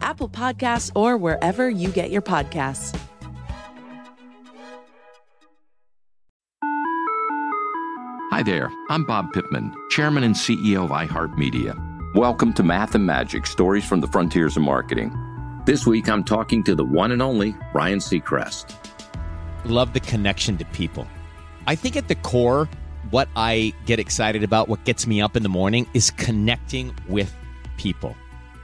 [0.00, 2.98] Apple Podcasts, or wherever you get your podcasts.
[8.30, 12.14] Hi there, I'm Bob Pittman, Chairman and CEO of iHeartMedia.
[12.14, 15.12] Welcome to Math and Magic Stories from the Frontiers of Marketing.
[15.66, 18.74] This week I'm talking to the one and only Ryan Seacrest.
[19.64, 21.06] Love the connection to people.
[21.66, 22.68] I think at the core,
[23.10, 27.34] what I get excited about, what gets me up in the morning, is connecting with
[27.76, 28.14] people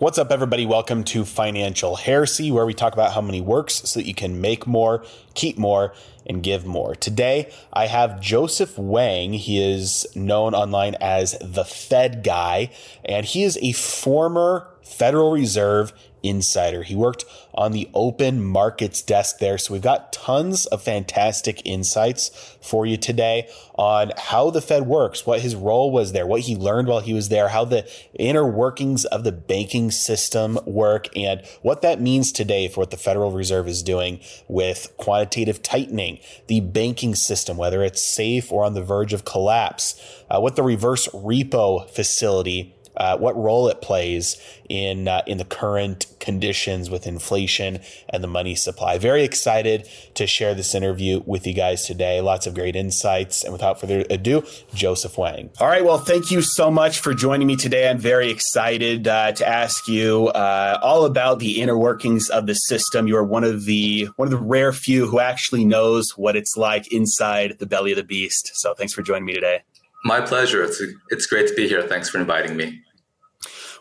[0.00, 0.64] What's up, everybody?
[0.64, 4.40] Welcome to Financial Heresy, where we talk about how money works so that you can
[4.40, 5.92] make more, keep more,
[6.24, 6.94] and give more.
[6.94, 9.34] Today, I have Joseph Wang.
[9.34, 12.70] He is known online as the Fed Guy,
[13.04, 16.82] and he is a former Federal Reserve insider.
[16.82, 19.58] He worked on the open markets desk there.
[19.58, 25.26] So we've got tons of fantastic insights for you today on how the Fed works,
[25.26, 28.46] what his role was there, what he learned while he was there, how the inner
[28.46, 33.32] workings of the banking system work, and what that means today for what the Federal
[33.32, 38.82] Reserve is doing with quantitative tightening, the banking system, whether it's safe or on the
[38.82, 40.00] verge of collapse,
[40.30, 44.36] uh, what the reverse repo facility uh, what role it plays
[44.68, 48.98] in uh, in the current conditions with inflation and the money supply.
[48.98, 52.20] Very excited to share this interview with you guys today.
[52.20, 53.42] Lots of great insights.
[53.42, 55.50] And without further ado, Joseph Wang.
[55.58, 55.84] All right.
[55.84, 57.88] Well, thank you so much for joining me today.
[57.88, 62.54] I'm very excited uh, to ask you uh, all about the inner workings of the
[62.54, 63.08] system.
[63.08, 66.56] You are one of the one of the rare few who actually knows what it's
[66.56, 68.50] like inside the belly of the beast.
[68.54, 69.62] So thanks for joining me today.
[70.04, 70.62] My pleasure.
[70.62, 71.82] It's, it's great to be here.
[71.82, 72.80] Thanks for inviting me.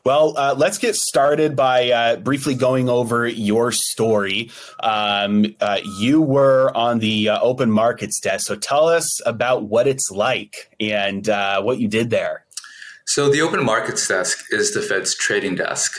[0.05, 4.49] Well, uh, let's get started by uh, briefly going over your story.
[4.79, 9.87] Um, uh, you were on the uh, open markets desk, so tell us about what
[9.87, 12.45] it's like and uh, what you did there.
[13.07, 15.93] So, the open markets desk is the Fed's trading desk.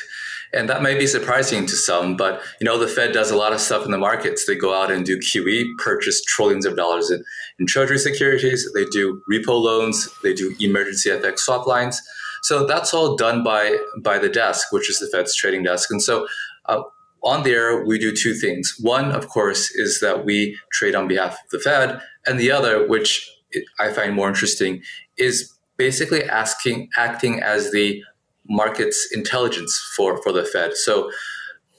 [0.52, 3.52] And that may be surprising to some, but you know the Fed does a lot
[3.52, 4.47] of stuff in the markets.
[4.47, 7.23] They go out and do QE, purchase trillions of dollars in,
[7.58, 8.69] in treasury securities.
[8.75, 10.08] They do repo loans.
[10.23, 12.00] They do emergency FX swap lines.
[12.43, 15.91] So that's all done by by the desk, which is the Fed's trading desk.
[15.91, 16.26] And so
[16.67, 16.82] uh,
[17.23, 18.75] on there, we do two things.
[18.81, 22.87] One, of course, is that we trade on behalf of the Fed, and the other,
[22.88, 23.31] which
[23.79, 24.82] I find more interesting,
[25.19, 28.03] is basically asking acting as the
[28.50, 30.76] market's intelligence for for the Fed.
[30.76, 31.11] So,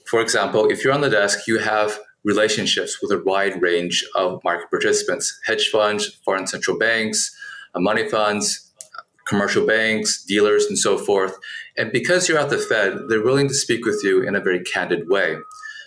[0.06, 4.42] for example, if you're on the desk, you have relationships with a wide range of
[4.42, 7.30] market participants hedge funds, foreign central banks,
[7.74, 8.72] uh, money funds,
[9.26, 11.36] commercial banks, dealers, and so forth.
[11.76, 14.60] And because you're at the Fed, they're willing to speak with you in a very
[14.62, 15.36] candid way.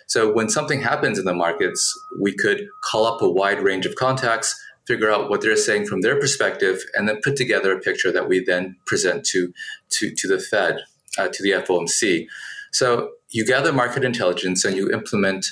[0.08, 1.82] So when something happens in the markets,
[2.20, 4.54] we could call up a wide range of contacts,
[4.86, 8.28] figure out what they're saying from their perspective, and then put together a picture that
[8.28, 9.52] we then present to
[9.90, 10.80] to, to the Fed,
[11.18, 12.26] uh, to the FOMC.
[12.72, 15.46] So you gather market intelligence and you implement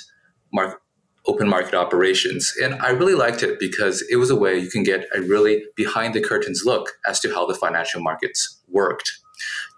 [1.27, 2.53] open market operations.
[2.61, 5.65] And I really liked it because it was a way you can get a really
[5.75, 9.11] behind the curtains look as to how the financial markets worked.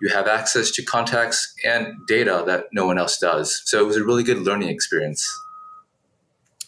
[0.02, 3.62] You have access to contacts and data that no one else does.
[3.66, 5.28] So it was a really good learning experience.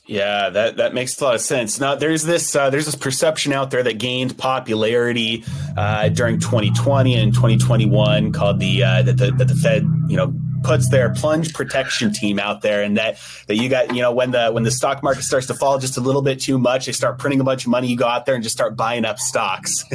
[0.10, 1.80] Yeah, that, that makes a lot of sense.
[1.80, 5.44] Now, there's this uh, there's this perception out there that gained popularity
[5.78, 10.34] uh, during 2020 and 2021 called the uh, that the that the Fed you know
[10.64, 13.18] puts their plunge protection team out there and that
[13.48, 15.98] that you got you know when the when the stock market starts to fall just
[15.98, 18.26] a little bit too much they start printing a bunch of money you go out
[18.26, 19.86] there and just start buying up stocks.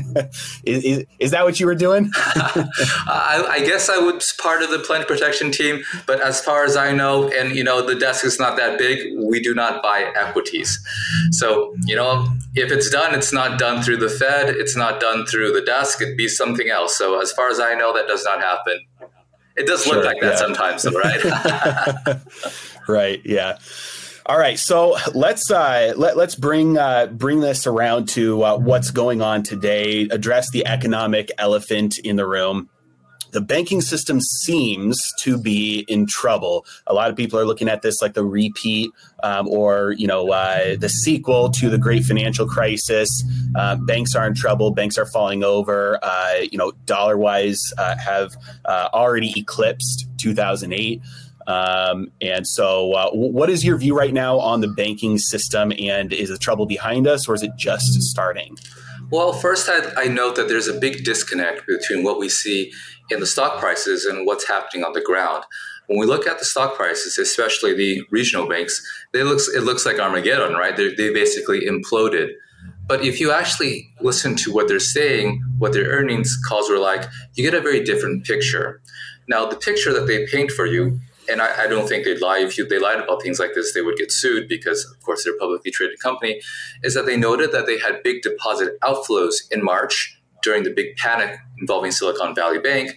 [0.64, 2.10] Is, is, is, that what you were doing?
[2.14, 6.76] I, I, guess i was part of the plunge protection team but as far as
[6.76, 10.12] i know and you know the desk is not that big we do not buy
[10.16, 10.78] equities.
[11.30, 15.26] So you know if it's done it's not done through the fed it's not done
[15.26, 16.96] through the desk it'd be something else.
[16.96, 18.80] So as far as i know that does not happen
[19.56, 20.36] it does look like that yeah.
[20.36, 22.20] sometimes, though, right?
[22.88, 23.20] right.
[23.24, 23.58] Yeah.
[24.26, 28.90] All right, so let's uh, let let's bring uh, bring this around to uh, what's
[28.90, 30.08] going on today.
[30.10, 32.70] Address the economic elephant in the room
[33.34, 36.64] the banking system seems to be in trouble.
[36.86, 38.92] A lot of people are looking at this like the repeat
[39.24, 43.10] um, or you know uh, the sequel to the great financial crisis.
[43.56, 44.70] Uh, banks are in trouble.
[44.70, 45.98] Banks are falling over.
[46.00, 48.36] Uh, you know, dollar wise, uh, have
[48.66, 51.02] uh, already eclipsed 2008.
[51.46, 55.72] Um, and so, uh, what is your view right now on the banking system?
[55.78, 58.56] And is the trouble behind us, or is it just starting?
[59.10, 62.72] Well, first, I, I note that there's a big disconnect between what we see
[63.10, 65.44] in the stock prices and what's happening on the ground.
[65.86, 68.80] When we look at the stock prices, especially the regional banks,
[69.12, 70.76] they looks it looks like Armageddon, right?
[70.76, 72.30] They're, they basically imploded.
[72.86, 77.08] But if you actually listen to what they're saying, what their earnings calls were like,
[77.34, 78.82] you get a very different picture.
[79.26, 82.40] Now, the picture that they paint for you, and I, I don't think they'd lie
[82.40, 85.24] if you, they lied about things like this, they would get sued because, of course,
[85.24, 86.42] they're a publicly traded company.
[86.82, 90.94] Is that they noted that they had big deposit outflows in March during the big
[90.96, 92.92] panic involving Silicon Valley Bank.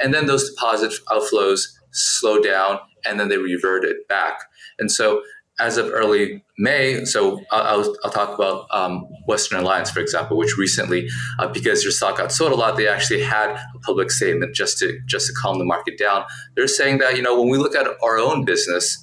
[0.00, 4.38] And then those deposit outflows slowed down and then they reverted back.
[4.78, 5.22] And so
[5.58, 10.56] as of early May, so I'll, I'll talk about um, Western Alliance, for example, which
[10.56, 11.08] recently,
[11.38, 14.78] uh, because your stock got sold a lot, they actually had a public statement just
[14.78, 16.24] to just to calm the market down.
[16.56, 18.96] They're saying that you know when we look at our own business,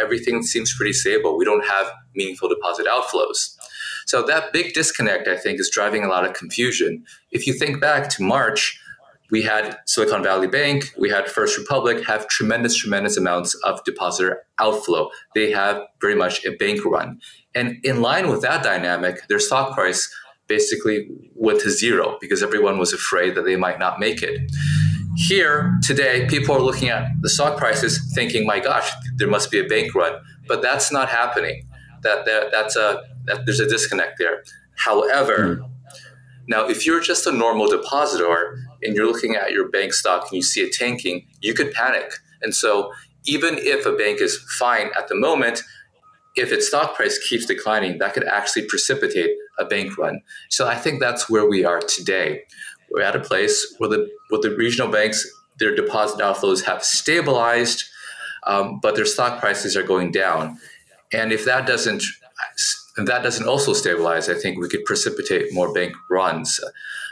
[0.00, 1.36] everything seems pretty stable.
[1.36, 3.55] We don't have meaningful deposit outflows.
[4.06, 7.04] So that big disconnect, I think, is driving a lot of confusion.
[7.32, 8.80] If you think back to March,
[9.30, 14.44] we had Silicon Valley Bank, we had First Republic have tremendous, tremendous amounts of depositor
[14.60, 15.10] outflow.
[15.34, 17.20] They have very much a bank run.
[17.54, 20.08] And in line with that dynamic, their stock price
[20.46, 24.52] basically went to zero because everyone was afraid that they might not make it.
[25.16, 29.58] Here today, people are looking at the stock prices thinking, my gosh, there must be
[29.58, 30.12] a bank run.
[30.46, 31.65] But that's not happening.
[32.06, 34.44] That, that that's a that there's a disconnect there.
[34.76, 35.70] However, mm.
[36.46, 38.38] now if you're just a normal depositor
[38.82, 42.08] and you're looking at your bank stock and you see it tanking, you could panic.
[42.42, 42.92] And so
[43.24, 45.62] even if a bank is fine at the moment,
[46.36, 50.20] if its stock price keeps declining, that could actually precipitate a bank run.
[50.50, 52.42] So I think that's where we are today.
[52.90, 55.26] We're at a place where the where the regional banks,
[55.58, 57.84] their deposit outflows have stabilized,
[58.46, 60.58] um, but their stock prices are going down.
[61.12, 62.02] And if that doesn't
[62.96, 66.60] that doesn't also stabilize, I think we could precipitate more bank runs.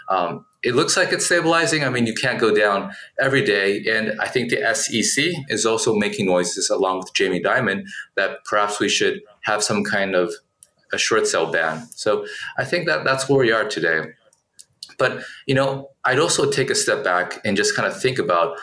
[0.09, 1.85] Um, it looks like it's stabilizing.
[1.85, 3.85] I mean, you can't go down every day.
[3.87, 7.85] And I think the SEC is also making noises along with Jamie Dimon
[8.17, 10.33] that perhaps we should have some kind of
[10.93, 11.87] a short sell ban.
[11.91, 14.05] So I think that that's where we are today.
[14.99, 18.57] But, you know, I'd also take a step back and just kind of think about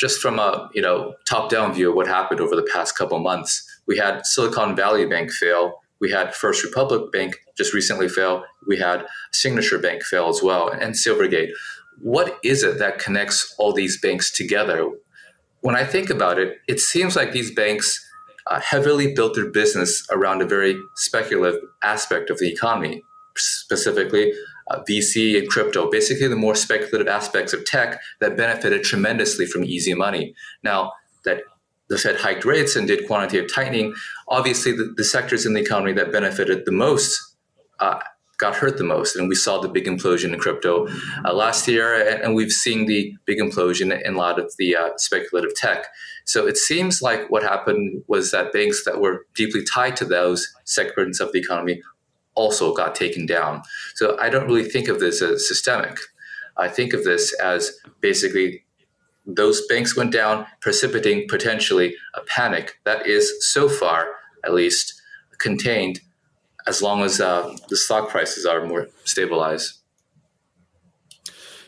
[0.00, 3.18] just from a, you know, top down view of what happened over the past couple
[3.20, 3.69] months.
[3.86, 8.44] We had Silicon Valley Bank fail we had First Republic Bank just recently fail.
[8.66, 11.50] We had Signature Bank fail as well, and Silvergate.
[12.00, 14.90] What is it that connects all these banks together?
[15.60, 18.02] When I think about it, it seems like these banks
[18.46, 23.02] uh, heavily built their business around a very speculative aspect of the economy,
[23.36, 24.32] specifically
[24.70, 29.64] uh, VC and crypto, basically the more speculative aspects of tech that benefited tremendously from
[29.64, 30.34] easy money.
[30.64, 30.92] Now,
[31.26, 31.42] that
[31.90, 33.94] the Fed hiked rates and did quantitative tightening,
[34.28, 37.36] obviously the, the sectors in the economy that benefited the most
[37.80, 37.98] uh,
[38.38, 39.16] got hurt the most.
[39.16, 40.88] And we saw the big implosion in crypto
[41.24, 44.90] uh, last year, and we've seen the big implosion in a lot of the uh,
[44.96, 45.86] speculative tech.
[46.24, 50.48] So it seems like what happened was that banks that were deeply tied to those
[50.64, 51.82] segments of the economy
[52.34, 53.62] also got taken down.
[53.96, 55.98] So I don't really think of this as systemic.
[56.56, 58.64] I think of this as basically
[59.26, 64.08] those banks went down, precipitating potentially a panic that is so far,
[64.44, 65.00] at least,
[65.38, 66.00] contained
[66.66, 69.78] as long as uh, the stock prices are more stabilized.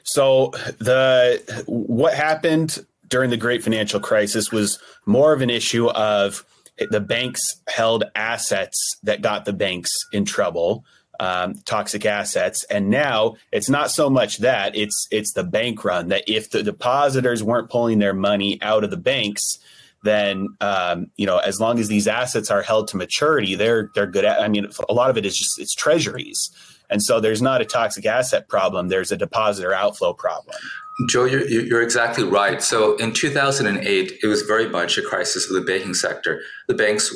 [0.04, 6.44] So the what happened during the great financial crisis was more of an issue of
[6.90, 10.85] the banks held assets that got the banks in trouble
[11.23, 12.64] um, toxic assets.
[12.64, 16.64] And now it's not so much that it's it's the bank run that if the
[16.64, 19.61] depositors weren't pulling their money out of the banks,
[20.02, 24.09] then um, you know as long as these assets are held to maturity, they're they're
[24.09, 24.41] good at.
[24.41, 26.50] I mean, a lot of it is just it's treasuries.
[26.91, 28.88] And so there's not a toxic asset problem.
[28.88, 30.57] There's a depositor outflow problem.
[31.09, 32.62] Joe, you're, you're, exactly right.
[32.62, 36.43] So in 2008, it was very much a crisis of the banking sector.
[36.69, 37.11] The banks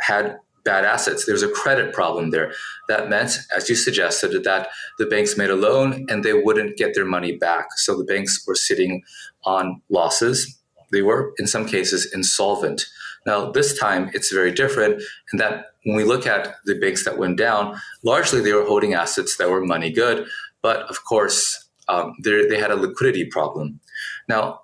[0.00, 1.26] had bad assets.
[1.26, 2.52] There's a credit problem there.
[2.88, 4.68] That meant, as you suggested, that
[4.98, 7.66] the banks made a loan and they wouldn't get their money back.
[7.76, 9.02] So the banks were sitting
[9.44, 10.58] on losses.
[10.90, 12.86] They were, in some cases, insolvent.
[13.26, 15.02] Now, this time it's very different
[15.32, 18.94] in that when we look at the banks that went down, largely they were holding
[18.94, 20.26] assets that were money good.
[20.62, 23.80] But of course, um, they had a liquidity problem.
[24.28, 24.60] Now,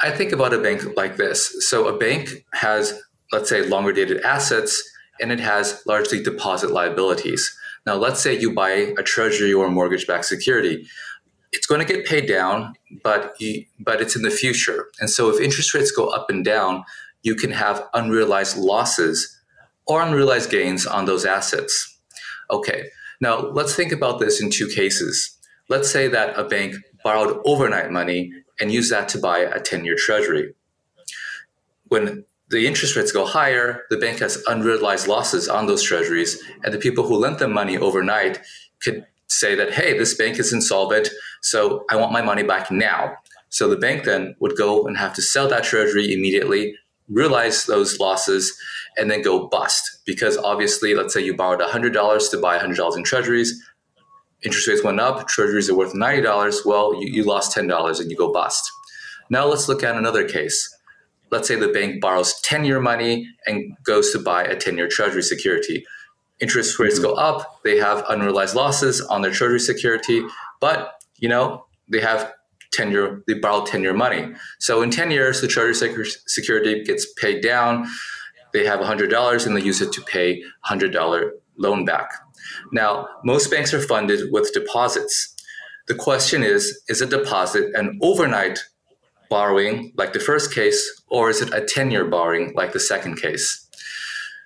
[0.00, 1.68] I think about a bank like this.
[1.68, 3.00] So a bank has
[3.32, 4.82] let's say, longer dated assets,
[5.20, 7.56] and it has largely deposit liabilities.
[7.86, 10.86] Now, let's say you buy a treasury or mortgage backed security.
[11.52, 14.88] It's going to get paid down, but you, but it's in the future.
[15.00, 16.84] And so if interest rates go up and down,
[17.22, 19.38] you can have unrealized losses
[19.86, 21.98] or unrealized gains on those assets.
[22.50, 22.90] Okay.
[23.20, 25.36] Now, let's think about this in two cases.
[25.68, 29.84] Let's say that a bank borrowed overnight money and used that to buy a 10
[29.84, 30.54] year treasury.
[31.88, 36.72] When the interest rates go higher, the bank has unrealized losses on those treasuries, and
[36.72, 38.40] the people who lent them money overnight
[38.82, 41.08] could say that, hey, this bank is insolvent,
[41.42, 43.16] so I want my money back now.
[43.50, 46.74] So the bank then would go and have to sell that treasury immediately,
[47.08, 48.58] realize those losses,
[48.96, 50.00] and then go bust.
[50.06, 53.62] Because obviously, let's say you borrowed $100 to buy $100 in treasuries,
[54.42, 58.16] interest rates went up, treasuries are worth $90, well, you, you lost $10 and you
[58.16, 58.70] go bust.
[59.30, 60.77] Now let's look at another case
[61.30, 64.88] let's say the bank borrows 10 year money and goes to buy a 10 year
[64.88, 65.84] treasury security.
[66.40, 67.08] Interest rates mm-hmm.
[67.08, 70.22] go up, they have unrealized losses on their treasury security,
[70.60, 72.32] but you know, they have
[72.72, 74.32] 10 year, they borrow 10 year money.
[74.58, 77.86] So in 10 years, the treasury security gets paid down.
[78.52, 82.10] They have $100 and they use it to pay $100 loan back.
[82.72, 85.34] Now, most banks are funded with deposits.
[85.86, 88.60] The question is, is a deposit an overnight
[89.28, 93.20] borrowing like the first case, or is it a 10 year borrowing like the second
[93.20, 93.66] case?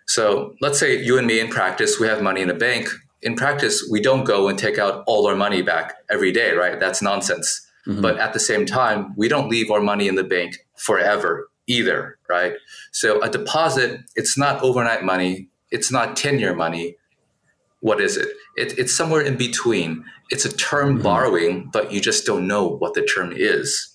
[0.07, 2.89] So let's say you and me in practice, we have money in a bank.
[3.23, 6.79] In practice, we don't go and take out all our money back every day, right?
[6.79, 7.67] That's nonsense.
[7.87, 8.01] Mm-hmm.
[8.01, 12.19] But at the same time, we don't leave our money in the bank forever either,
[12.29, 12.55] right?
[12.91, 16.97] So a deposit, it's not overnight money, it's not 10 year money.
[17.81, 18.29] What is it?
[18.57, 18.79] it?
[18.79, 20.05] It's somewhere in between.
[20.31, 21.03] It's a term mm-hmm.
[21.03, 23.92] borrowing, but you just don't know what the term is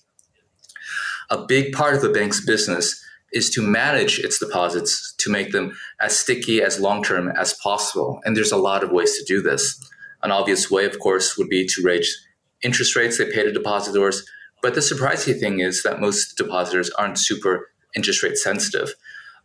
[1.30, 5.76] a big part of the bank's business is to manage its deposits to make them
[6.00, 8.20] as sticky as long term as possible.
[8.24, 9.78] And there's a lot of ways to do this.
[10.22, 12.26] An obvious way, of course, would be to raise
[12.62, 14.24] interest rates they pay to depositors.
[14.62, 18.94] But the surprising thing is that most depositors aren't super interest rate sensitive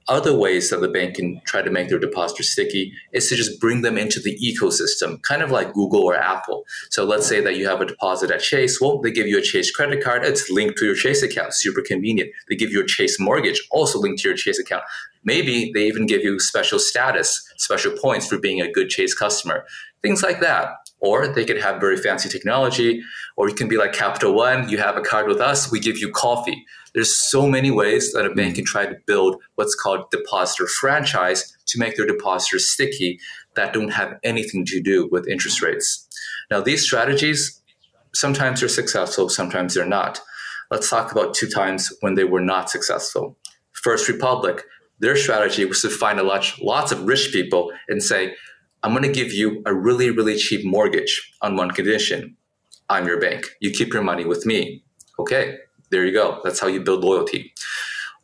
[0.08, 3.60] other ways that the bank can try to make their depositors sticky is to just
[3.60, 6.66] bring them into the ecosystem, kind of like Google or Apple.
[6.90, 8.82] So let's say that you have a deposit at Chase.
[8.82, 10.26] Well, they give you a Chase credit card.
[10.26, 12.32] It's linked to your Chase account, super convenient.
[12.50, 14.84] They give you a Chase mortgage, also linked to your Chase account.
[15.24, 19.66] Maybe they even give you special status, special points for being a good Chase customer,
[20.02, 20.70] things like that.
[21.04, 23.04] Or they could have very fancy technology,
[23.36, 24.70] or you can be like Capital One.
[24.70, 26.66] You have a card with us, we give you coffee.
[26.94, 31.58] There's so many ways that a bank can try to build what's called depositor franchise
[31.66, 33.20] to make their depositors sticky
[33.56, 36.08] that don't have anything to do with interest rates.
[36.50, 37.62] Now, these strategies,
[38.14, 40.22] sometimes they're successful, sometimes they're not.
[40.72, 43.38] Let's talk about two times when they were not successful.
[43.74, 44.64] First Republic,
[45.00, 48.36] their strategy was to find a lot, lots of rich people and say,
[48.84, 52.38] I'm going to give you a really, really cheap mortgage on one condition.
[52.90, 53.46] I'm your bank.
[53.62, 54.84] You keep your money with me.
[55.20, 55.58] Okay,
[55.92, 56.42] there you go.
[56.44, 57.54] That's how you build loyalty.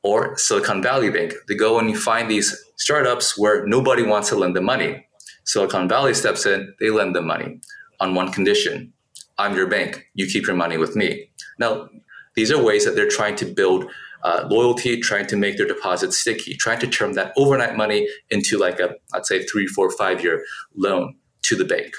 [0.03, 1.33] or Silicon Valley Bank.
[1.47, 5.05] They go and you find these startups where nobody wants to lend them money.
[5.45, 7.59] Silicon Valley steps in, they lend them money
[7.99, 8.93] on one condition
[9.37, 11.29] I'm your bank, you keep your money with me.
[11.59, 11.89] Now,
[12.35, 13.85] these are ways that they're trying to build
[14.23, 18.57] uh, loyalty, trying to make their deposits sticky, trying to turn that overnight money into
[18.57, 20.43] like a, let's say, three, four, five year
[20.75, 21.93] loan to the bank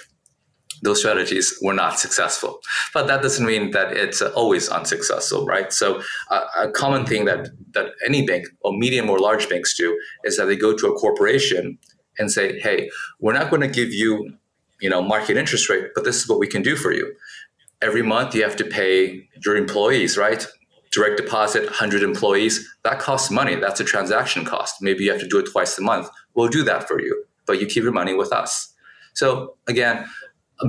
[0.82, 2.60] those strategies were not successful.
[2.94, 5.72] But that doesn't mean that it's always unsuccessful, right?
[5.72, 9.98] So uh, a common thing that that any bank or medium or large banks do
[10.24, 11.78] is that they go to a corporation
[12.18, 14.34] and say, "Hey, we're not going to give you,
[14.80, 17.14] you know, market interest rate, but this is what we can do for you.
[17.82, 20.46] Every month you have to pay your employees, right?
[20.92, 23.54] Direct deposit, 100 employees, that costs money.
[23.54, 24.82] That's a transaction cost.
[24.82, 26.08] Maybe you have to do it twice a month.
[26.34, 28.72] We'll do that for you, but you keep your money with us."
[29.14, 30.06] So again,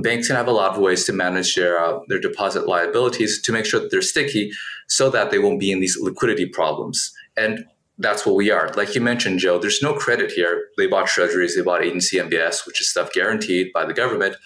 [0.00, 3.52] banks can have a lot of ways to manage their uh, their deposit liabilities to
[3.52, 4.52] make sure that they're sticky,
[4.88, 7.12] so that they won't be in these liquidity problems.
[7.36, 7.64] And
[7.98, 8.72] that's what we are.
[8.74, 10.68] Like you mentioned, Joe, there's no credit here.
[10.76, 14.36] They bought treasuries, they bought agency MBS, which is stuff guaranteed by the government.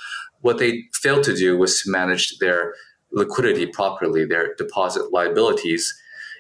[0.41, 2.75] What they failed to do was to manage their
[3.13, 5.93] liquidity properly, their deposit liabilities.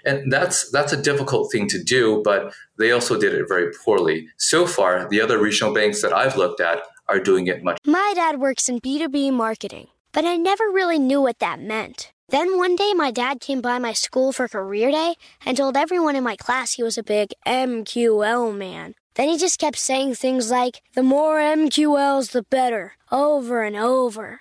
[0.05, 4.29] And that's that's a difficult thing to do, but they also did it very poorly.
[4.37, 7.79] So far, the other regional banks that I've looked at are doing it much.
[7.85, 12.13] My dad works in B2B marketing, but I never really knew what that meant.
[12.29, 16.17] Then one day, my dad came by my school for career day and told everyone
[16.17, 18.95] in my class he was a big MQL man.
[19.15, 24.41] Then he just kept saying things like, the more MQLs, the better, over and over.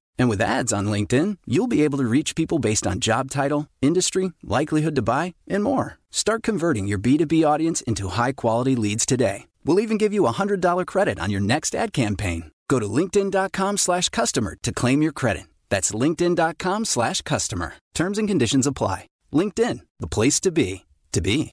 [0.19, 3.67] And with ads on LinkedIn, you'll be able to reach people based on job title,
[3.81, 5.97] industry, likelihood to buy, and more.
[6.11, 9.47] Start converting your B2B audience into high quality leads today.
[9.65, 12.51] We'll even give you a $100 credit on your next ad campaign.
[12.67, 15.43] Go to linkedin.com slash customer to claim your credit.
[15.69, 17.73] That's linkedin.com slash customer.
[17.93, 19.07] Terms and conditions apply.
[19.33, 21.51] LinkedIn, the place to be, to be.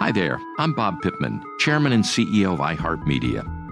[0.00, 3.61] Hi there, I'm Bob Pittman, Chairman and CEO of iHeartMedia.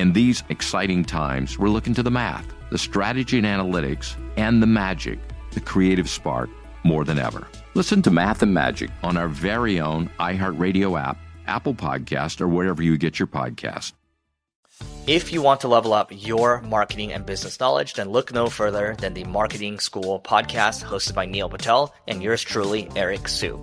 [0.00, 4.66] In these exciting times, we're looking to the math, the strategy and analytics, and the
[4.66, 5.18] magic,
[5.52, 6.50] the creative spark
[6.82, 7.46] more than ever.
[7.74, 12.82] Listen to Math and Magic on our very own iHeartRadio app, Apple Podcast, or wherever
[12.82, 13.92] you get your podcast.
[15.06, 18.96] If you want to level up your marketing and business knowledge, then look no further
[18.98, 23.62] than the Marketing School podcast hosted by Neil Patel and yours truly, Eric Siu.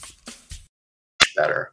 [1.41, 1.71] Better.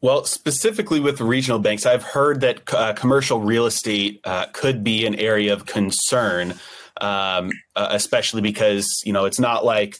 [0.00, 5.06] Well, specifically with regional banks, I've heard that uh, commercial real estate uh, could be
[5.06, 6.54] an area of concern
[7.00, 9.96] um, uh, especially because you know it's not like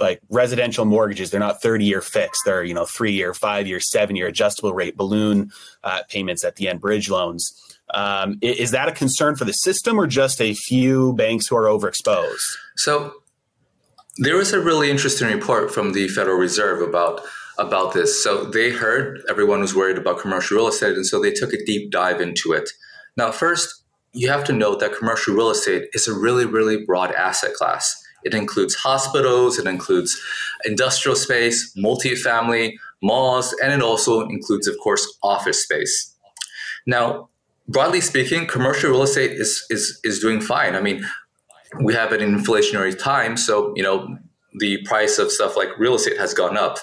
[0.00, 3.80] like residential mortgages they're not 30 year fixed they're you know three year five year
[3.80, 5.50] seven year adjustable rate balloon
[5.84, 7.60] uh, payments at the end bridge loans
[7.92, 11.64] um, is that a concern for the system or just a few banks who are
[11.64, 12.38] overexposed
[12.76, 13.14] so
[14.16, 17.20] there was a really interesting report from the federal reserve about
[17.58, 21.32] about this so they heard everyone was worried about commercial real estate and so they
[21.32, 22.70] took a deep dive into it
[23.16, 27.12] now first you have to note that commercial real estate is a really, really broad
[27.12, 28.00] asset class.
[28.22, 30.18] It includes hospitals, it includes
[30.64, 36.14] industrial space, multifamily, malls, and it also includes, of course, office space.
[36.86, 37.28] Now,
[37.68, 40.74] broadly speaking, commercial real estate is, is, is doing fine.
[40.74, 41.04] I mean,
[41.80, 44.18] we have an inflationary time, so you know
[44.58, 46.78] the price of stuff like real estate has gone up.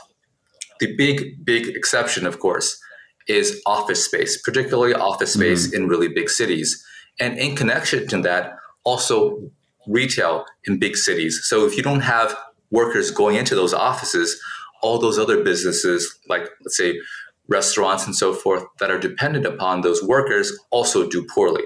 [0.80, 2.80] The big, big exception, of course,
[3.28, 5.84] is office space, particularly office space mm-hmm.
[5.84, 6.84] in really big cities.
[7.20, 9.52] And in connection to that, also
[9.88, 11.41] retail in big cities.
[11.44, 12.36] So if you don't have
[12.72, 14.41] workers going into those offices,
[14.82, 17.00] all those other businesses, like let's say
[17.48, 21.63] restaurants and so forth, that are dependent upon those workers also do poorly.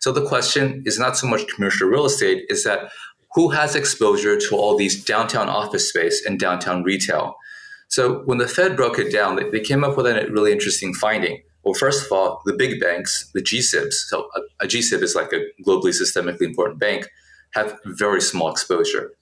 [0.00, 2.90] So the question is not so much commercial real estate, is that
[3.34, 7.36] who has exposure to all these downtown office space and downtown retail?
[7.88, 11.42] So when the Fed broke it down, they came up with a really interesting finding.
[11.62, 15.32] Well, first of all, the big banks, the GSIBs, so a, a GSIB is like
[15.32, 17.08] a globally systemically important bank,
[17.52, 19.12] have very small exposure.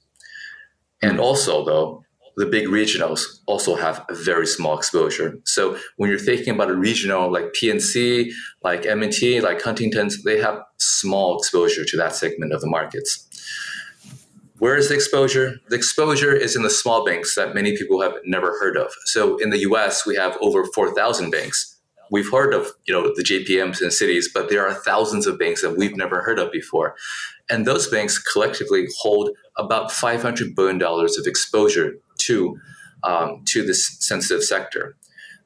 [1.03, 2.05] And also, though,
[2.39, 5.39] the big regionals also have very small exposure.
[5.45, 8.31] So when you're thinking about a regional like PNC,
[8.63, 13.27] like M&T, like Huntington's, they have small exposure to that segment of the markets.
[14.59, 15.57] Where is the exposure?
[15.69, 18.93] The exposure is in the small banks that many people have never heard of.
[19.07, 21.75] So in the US, we have over 4,000 banks
[22.11, 25.61] we've heard of you know the JPMs in Citis, but there are thousands of banks
[25.61, 26.97] that we've never heard of before,
[27.51, 32.59] and those banks collectively hold about 500 billion dollars of exposure to
[33.03, 34.97] um, to this sensitive sector.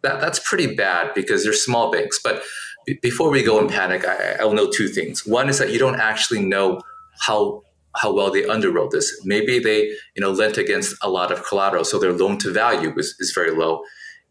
[0.02, 2.18] That that's pretty bad because they're small banks.
[2.22, 2.42] But
[2.86, 5.26] b- before we go in panic, I, I will know two things.
[5.26, 6.80] One is that you don't actually know
[7.20, 7.62] how
[7.94, 9.20] how well they underwrote this.
[9.24, 12.92] Maybe they you know lent against a lot of collateral, so their loan to value
[12.96, 13.82] is, is very low.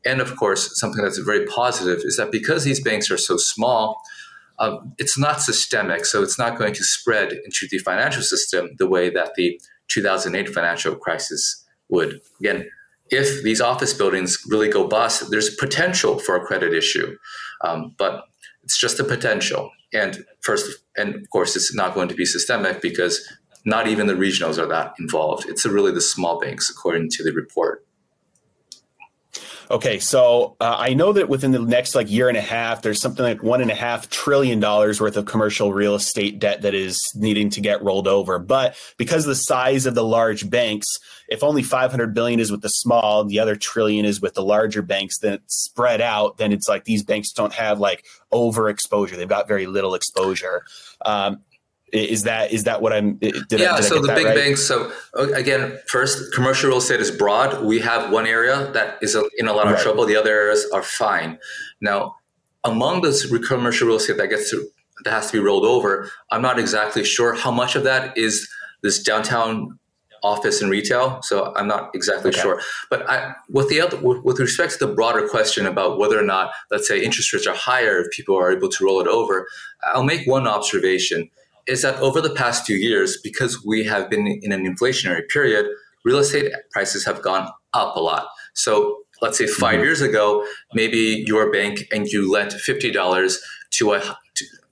[0.04, 4.02] And of course, something that's very positive is that because these banks are so small,
[4.58, 6.06] um, it's not systemic.
[6.06, 10.50] So it's not going to spread into the financial system the way that the 2008
[10.50, 11.61] financial crisis
[11.92, 12.22] would.
[12.40, 12.68] Again,
[13.10, 17.18] if these office buildings really go bust, there's potential for a credit issue,
[17.62, 18.24] um, but
[18.64, 19.70] it's just a potential.
[19.94, 23.22] And first, and of course, it's not going to be systemic because
[23.66, 25.48] not even the regionals are that involved.
[25.50, 27.86] It's really the small banks, according to the report.
[29.70, 33.00] Okay, so uh, I know that within the next like year and a half, there's
[33.00, 36.74] something like one and a half trillion dollars worth of commercial real estate debt that
[36.74, 38.38] is needing to get rolled over.
[38.38, 40.88] But because of the size of the large banks,
[41.32, 44.82] if only 500 billion is with the small, the other trillion is with the larger
[44.82, 46.38] banks, then it's spread out.
[46.38, 50.64] Then it's like these banks don't have like overexposure; they've got very little exposure.
[51.06, 51.40] Um,
[51.94, 53.16] is that is that what I'm?
[53.16, 53.76] Did yeah.
[53.76, 54.36] I, so the big right?
[54.36, 54.62] banks.
[54.62, 57.64] So again, first, commercial real estate is broad.
[57.64, 59.82] We have one area that is in a lot of right.
[59.82, 60.06] trouble.
[60.06, 61.40] The other areas are fine.
[61.80, 62.18] Now,
[62.66, 64.68] among this commercial real estate that gets to,
[65.06, 68.50] that has to be rolled over, I'm not exactly sure how much of that is
[68.84, 69.80] this downtown
[70.24, 71.20] office and retail.
[71.24, 72.40] So I'm not exactly okay.
[72.40, 72.62] sure.
[72.90, 76.52] But I, with the other, with, respect to the broader question about whether or not,
[76.70, 79.48] let's say, interest rates are higher if people are able to roll it over,
[79.84, 81.30] I'll make one observation
[81.68, 85.68] is that over the past few years, because we have been in an inflationary period,
[86.04, 88.28] real estate prices have gone up a lot.
[88.54, 89.84] So let's say 5 mm-hmm.
[89.84, 94.18] years ago, maybe your bank and you lent fifty dollars to a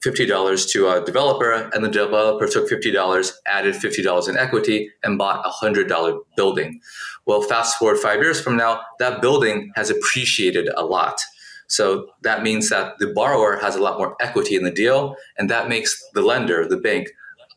[0.01, 4.37] fifty dollars to a developer, and the developer took fifty dollars, added fifty dollars in
[4.37, 6.79] equity, and bought a hundred dollar building.
[7.25, 11.21] Well, fast forward five years from now, that building has appreciated a lot.
[11.67, 15.49] So that means that the borrower has a lot more equity in the deal, and
[15.49, 17.09] that makes the lender, the bank,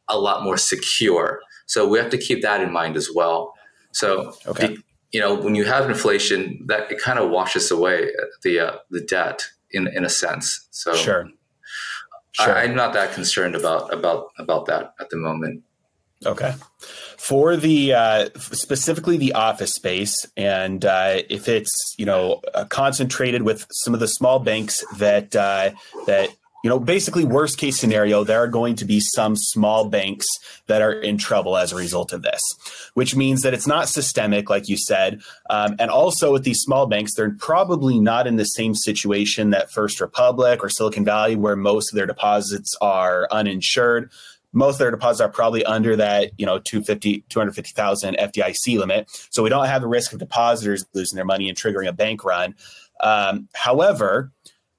[0.09, 1.41] a lot more secure.
[1.67, 3.55] So we have to keep that in mind as well.
[3.93, 4.77] So, okay.
[5.13, 8.11] you know, when you have inflation, that it kind of washes away
[8.43, 10.69] the uh, the debt in in a sense.
[10.71, 11.31] So sure.
[12.33, 12.57] Sure.
[12.57, 15.63] I, am not that concerned about about about that at the moment.
[16.25, 16.55] Okay.
[17.19, 23.43] For the uh, specifically the office space, and uh, if it's you know uh, concentrated
[23.43, 25.71] with some of the small banks that uh,
[26.07, 26.31] that
[26.63, 30.29] you know, basically, worst case scenario, there are going to be some small banks
[30.67, 32.41] that are in trouble as a result of this,
[32.95, 35.21] which means that it's not systemic, like you said.
[35.51, 39.73] Um, and also, with these small banks, they're probably not in the same situation that
[39.73, 44.11] First Republic or Silicon Valley, where most of their deposits are uninsured.
[44.53, 49.09] Most of their deposits are probably under that, you know, 250, 250,000 FDIC limit.
[49.31, 52.23] So we don't have the risk of depositors losing their money and triggering a bank
[52.25, 52.55] run.
[53.01, 54.31] Um, however,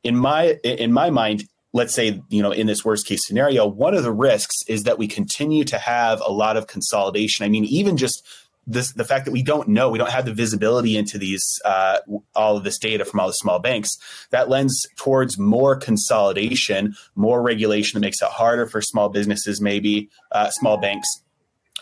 [0.03, 3.95] in my in my mind, let's say, you know, in this worst case scenario, one
[3.95, 7.45] of the risks is that we continue to have a lot of consolidation.
[7.45, 8.23] I mean, even just
[8.65, 11.97] this, the fact that we don't know, we don't have the visibility into these, uh,
[12.35, 13.97] all of this data from all the small banks,
[14.29, 20.09] that lends towards more consolidation, more regulation that makes it harder for small businesses, maybe
[20.31, 21.07] uh, small banks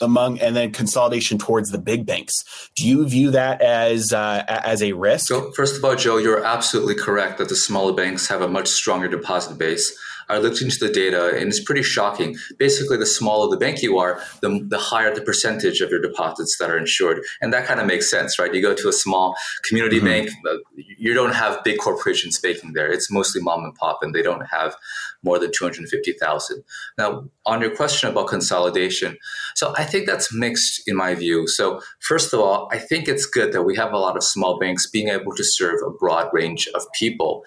[0.02, 2.44] among and then consolidation towards the big banks.
[2.76, 5.28] Do you view that as uh, as a risk?
[5.28, 8.68] So first of all, Joe, you're absolutely correct that the smaller banks have a much
[8.68, 9.98] stronger deposit base.
[10.32, 12.38] I looked into the data and it's pretty shocking.
[12.58, 16.58] Basically, the smaller the bank you are, the, the higher the percentage of your deposits
[16.58, 17.22] that are insured.
[17.42, 18.54] And that kind of makes sense, right?
[18.54, 19.36] You go to a small
[19.68, 20.06] community mm-hmm.
[20.06, 20.58] bank, uh,
[20.98, 22.90] you don't have big corporations banking there.
[22.90, 24.76] It's mostly mom and pop, and they don't have
[25.24, 26.64] more than 250,000.
[26.98, 29.18] Now, on your question about consolidation,
[29.56, 31.48] so I think that's mixed in my view.
[31.48, 34.60] So, first of all, I think it's good that we have a lot of small
[34.60, 37.44] banks being able to serve a broad range of people.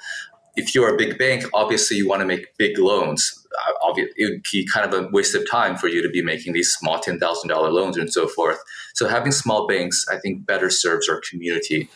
[0.57, 3.47] If you're a big bank, obviously you want to make big loans.
[3.67, 6.53] Uh, it would be kind of a waste of time for you to be making
[6.53, 8.59] these small $10,000 loans and so forth.
[8.95, 11.88] So, having small banks, I think, better serves our community.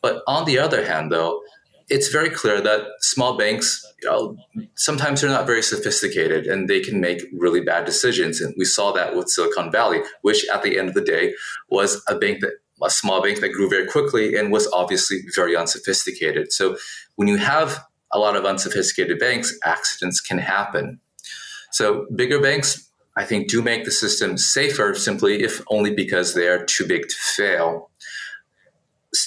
[0.00, 1.40] But on the other hand, though,
[1.90, 4.36] it's very clear that small banks, you know,
[4.74, 8.40] sometimes they're not very sophisticated and they can make really bad decisions.
[8.40, 11.34] And we saw that with Silicon Valley, which at the end of the day
[11.68, 15.56] was a bank that a small bank that grew very quickly and was obviously very
[15.56, 16.52] unsophisticated.
[16.52, 16.76] So
[17.16, 21.00] when you have a lot of unsophisticated banks, accidents can happen.
[21.72, 26.48] So bigger banks, I think, do make the system safer simply if only because they
[26.48, 27.90] are too big to fail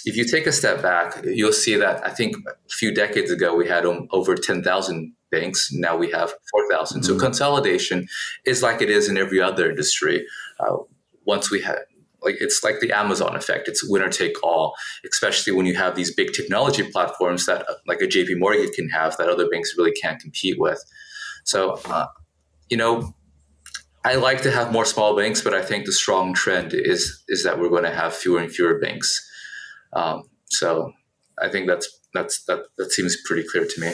[0.05, 3.55] if you take a step back, you'll see that I think a few decades ago
[3.55, 5.71] we had um, over 10,000 banks.
[5.71, 7.01] Now we have 4,000.
[7.01, 7.05] Mm-hmm.
[7.05, 8.07] So consolidation
[8.45, 10.25] is like it is in every other industry.
[10.59, 10.77] Uh,
[11.25, 11.79] once we had,
[12.27, 13.67] like it's like the Amazon effect.
[13.67, 14.75] It's winner take all,
[15.09, 19.15] especially when you have these big technology platforms that, like a JP Morgan, can have
[19.17, 20.83] that other banks really can't compete with.
[21.45, 22.07] So, uh,
[22.69, 23.13] you know,
[24.03, 27.43] I like to have more small banks, but I think the strong trend is is
[27.43, 29.09] that we're going to have fewer and fewer banks.
[29.93, 30.91] Um, so
[31.41, 33.93] I think that's that's that that seems pretty clear to me.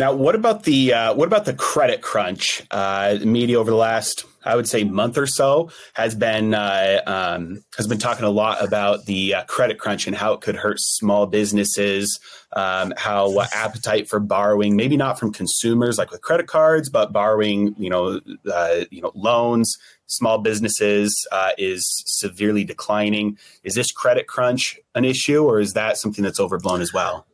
[0.00, 2.62] Now, what about the uh, what about the credit crunch?
[2.70, 7.62] Uh, media over the last, I would say, month or so has been uh, um,
[7.76, 10.80] has been talking a lot about the uh, credit crunch and how it could hurt
[10.80, 12.18] small businesses,
[12.54, 17.12] um, how uh, appetite for borrowing, maybe not from consumers like with credit cards, but
[17.12, 21.14] borrowing, you know, uh, you know, loans, small businesses
[21.58, 23.36] is severely declining.
[23.64, 27.26] Is this credit crunch an issue, or is that something that's overblown as well?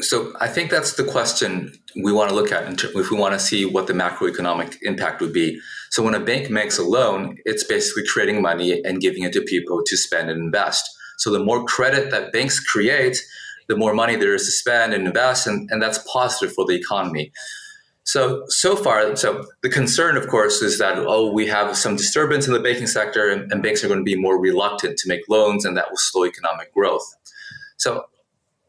[0.00, 3.40] So I think that's the question we want to look at if we want to
[3.40, 5.58] see what the macroeconomic impact would be.
[5.90, 9.40] So when a bank makes a loan, it's basically creating money and giving it to
[9.40, 10.86] people to spend and invest.
[11.16, 13.16] So the more credit that banks create,
[13.68, 16.74] the more money there is to spend and invest, and, and that's positive for the
[16.74, 17.32] economy.
[18.04, 22.46] So, so far, so the concern, of course, is that, oh, we have some disturbance
[22.46, 25.22] in the banking sector and, and banks are going to be more reluctant to make
[25.28, 27.16] loans and that will slow economic growth.
[27.78, 28.04] So,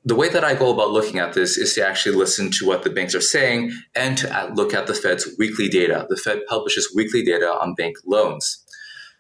[0.07, 2.83] the way that I go about looking at this is to actually listen to what
[2.83, 6.07] the banks are saying and to look at the Fed's weekly data.
[6.09, 8.63] The Fed publishes weekly data on bank loans.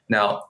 [0.07, 0.43] Now,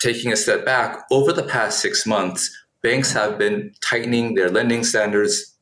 [0.00, 2.50] taking a step back, over the past six months,
[2.82, 5.54] banks have been tightening their lending standards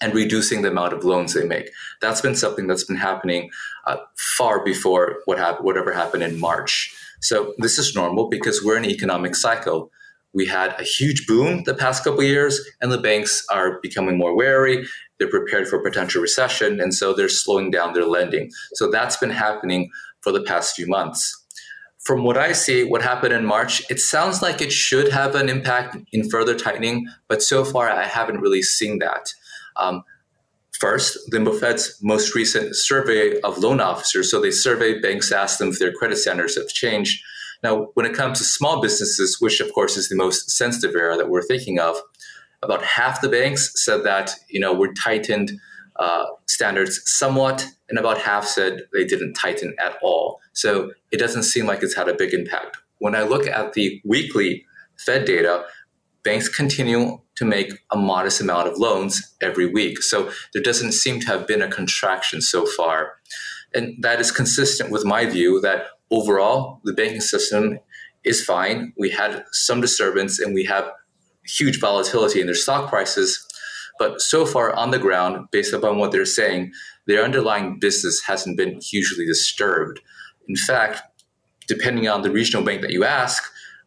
[0.00, 1.70] and reducing the amount of loans they make.
[2.00, 3.50] That's been something that's been happening
[3.86, 3.98] uh,
[4.36, 6.92] far before what whatever happened in March.
[7.20, 9.92] So this is normal because we're in an economic cycle.
[10.32, 14.36] We had a huge boom the past couple years, and the banks are becoming more
[14.36, 14.86] wary.
[15.18, 18.50] They're prepared for potential recession, and so they're slowing down their lending.
[18.74, 19.90] So that's been happening
[20.20, 21.36] for the past few months.
[22.04, 25.48] From what I see, what happened in March, it sounds like it should have an
[25.48, 29.34] impact in further tightening, but so far I haven't really seen that.
[29.76, 30.02] Um,
[30.78, 35.68] first, the Fed's most recent survey of loan officers, so they surveyed banks, asked them
[35.68, 37.22] if their credit standards have changed.
[37.62, 41.16] Now, when it comes to small businesses, which of course is the most sensitive area
[41.18, 41.96] that we're thinking of,
[42.62, 45.52] about half the banks said that you know we're tightened
[45.96, 50.40] uh, standards somewhat, and about half said they didn't tighten at all.
[50.52, 52.78] So it doesn't seem like it's had a big impact.
[52.98, 54.64] When I look at the weekly
[54.96, 55.64] Fed data,
[56.22, 60.02] banks continue to make a modest amount of loans every week.
[60.02, 63.14] So there doesn't seem to have been a contraction so far.
[63.72, 67.78] And that is consistent with my view that overall the banking system
[68.24, 68.92] is fine.
[68.98, 70.90] We had some disturbance and we have
[71.44, 73.46] huge volatility in their stock prices.
[73.98, 76.72] But so far on the ground, based upon what they're saying,
[77.06, 80.00] their underlying business hasn't been hugely disturbed.
[80.48, 81.02] In fact,
[81.66, 83.42] depending on the regional bank that you ask,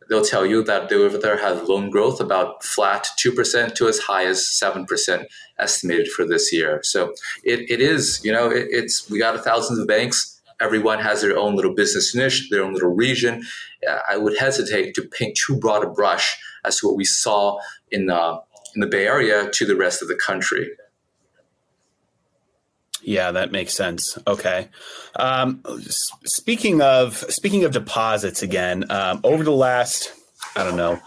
[0.10, 4.00] they'll tell you that they over there have loan growth about flat 2% to as
[4.00, 5.26] high as 7%
[5.60, 6.82] estimated for this year.
[6.84, 10.42] So it, it is, you know, it, it's, we got thousands of banks.
[10.62, 13.44] Everyone has their own little business niche, their own little region.
[14.10, 17.60] I would hesitate to paint too broad a brush as to what we saw
[17.92, 18.40] in, uh,
[18.76, 20.70] in the Bay Area to the rest of the country.
[23.02, 24.18] Yeah, that makes sense.
[24.26, 24.70] Okay.
[25.18, 25.62] Um,
[26.24, 30.14] speaking of speaking of deposits again, um, over the last
[30.56, 31.00] I don't know,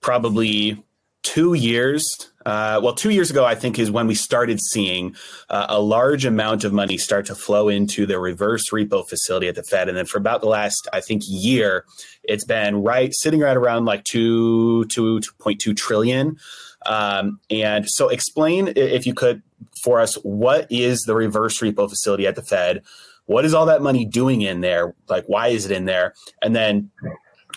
[0.00, 0.82] probably
[1.22, 2.04] two years.
[2.48, 5.14] Uh, well, two years ago, I think is when we started seeing
[5.50, 9.54] uh, a large amount of money start to flow into the reverse repo facility at
[9.54, 11.84] the Fed, and then for about the last, I think, year,
[12.22, 16.38] it's been right sitting right around like two two point two trillion.
[16.86, 19.42] Um, and so, explain if you could
[19.84, 22.82] for us what is the reverse repo facility at the Fed?
[23.26, 24.94] What is all that money doing in there?
[25.06, 26.14] Like, why is it in there?
[26.40, 26.90] And then,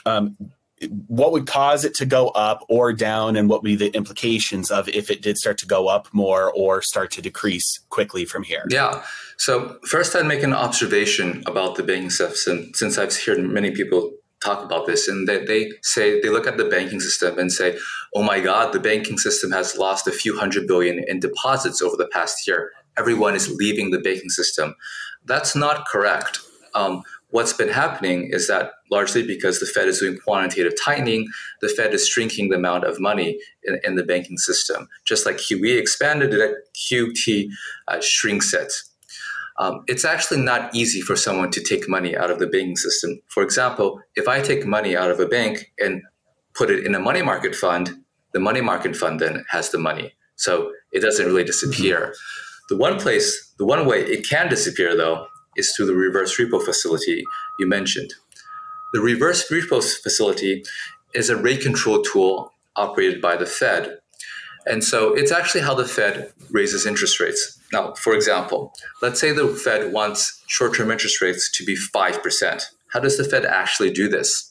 [0.06, 0.36] um,
[1.08, 4.72] what would cause it to go up or down, and what would be the implications
[4.72, 8.44] of if it did start to go up more or start to decrease quickly from
[8.44, 8.66] here?
[8.70, 9.04] Yeah.
[9.38, 14.12] So, first, I'd make an observation about the banking system, since I've heard many people
[14.44, 17.78] talk about this and they, they say they look at the banking system and say
[18.16, 21.96] oh my god the banking system has lost a few hundred billion in deposits over
[21.96, 24.74] the past year everyone is leaving the banking system
[25.26, 26.40] that's not correct
[26.74, 31.28] um, what's been happening is that largely because the fed is doing quantitative tightening
[31.62, 35.38] the fed is shrinking the amount of money in, in the banking system just like
[35.38, 37.48] qe expanded it qt
[37.88, 38.74] uh, shrinks it
[39.62, 43.22] um, it's actually not easy for someone to take money out of the banking system.
[43.28, 46.02] For example, if I take money out of a bank and
[46.56, 47.92] put it in a money market fund,
[48.34, 50.14] the money market fund then has the money.
[50.36, 52.00] So it doesn't really disappear.
[52.00, 52.76] Mm-hmm.
[52.76, 56.64] The one place, the one way it can disappear though, is through the reverse repo
[56.64, 57.24] facility
[57.60, 58.14] you mentioned.
[58.94, 60.64] The reverse repo facility
[61.14, 63.98] is a rate control tool operated by the Fed.
[64.66, 67.60] And so it's actually how the Fed raises interest rates.
[67.74, 72.64] Now, for example, let's say the Fed wants short term interest rates to be 5%.
[72.90, 74.48] How does the Fed actually do this?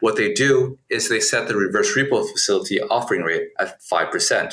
[0.00, 4.52] What they do is they set the reverse repo facility offering rate at 5%.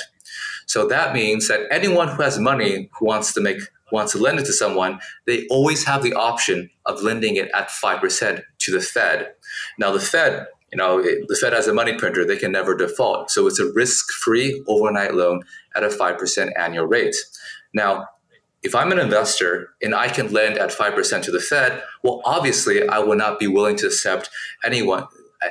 [0.66, 4.39] So that means that anyone who has money who wants to make wants to lend
[4.39, 8.82] it to someone, they always have the option of lending it at 5% to the
[8.82, 9.34] Fed.
[9.78, 13.32] Now the Fed, you know, the Fed has a money printer, they can never default.
[13.32, 15.43] So it's a risk-free overnight loan
[15.76, 17.15] at a 5% annual rate.
[17.73, 18.08] Now,
[18.63, 22.88] if I'm an investor and I can lend at 5% to the Fed, well, obviously
[22.88, 24.30] I will not be willing to accept
[24.63, 25.06] anyone,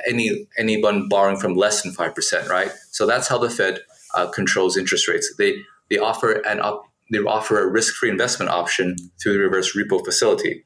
[0.07, 2.71] any, anyone borrowing from less than 5%, right?
[2.91, 3.79] So that's how the Fed
[4.13, 5.33] uh, controls interest rates.
[5.37, 10.03] They, they offer an op- they offer a risk-free investment option through the reverse repo
[10.03, 10.65] facility.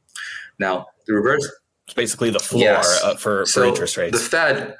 [0.60, 1.50] Now, the reverse
[1.86, 3.02] it's basically the floor yes.
[3.04, 4.18] uh, for, so for interest rates.
[4.18, 4.78] The Fed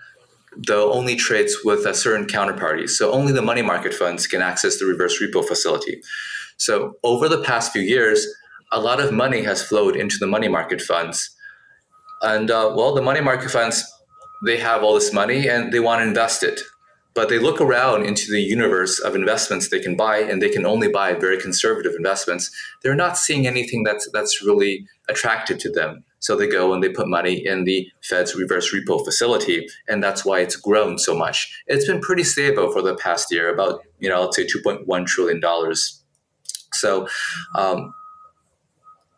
[0.56, 2.90] though only trades with a certain counterparties.
[2.90, 6.02] So only the money market funds can access the reverse repo facility.
[6.58, 8.28] So over the past few years,
[8.72, 11.30] a lot of money has flowed into the money market funds.
[12.22, 13.84] And uh, well, the money market funds,
[14.46, 16.60] they have all this money and they want to invest it.
[17.14, 20.66] But they look around into the universe of investments they can buy, and they can
[20.66, 22.50] only buy very conservative investments.
[22.82, 26.04] They're not seeing anything that's that's really attractive to them.
[26.20, 30.24] So they go and they put money in the Fed's reverse repo facility, and that's
[30.24, 31.52] why it's grown so much.
[31.68, 34.88] It's been pretty stable for the past year, about you know, let's say two point
[34.88, 36.02] one trillion dollars
[36.74, 37.08] so
[37.56, 37.94] um,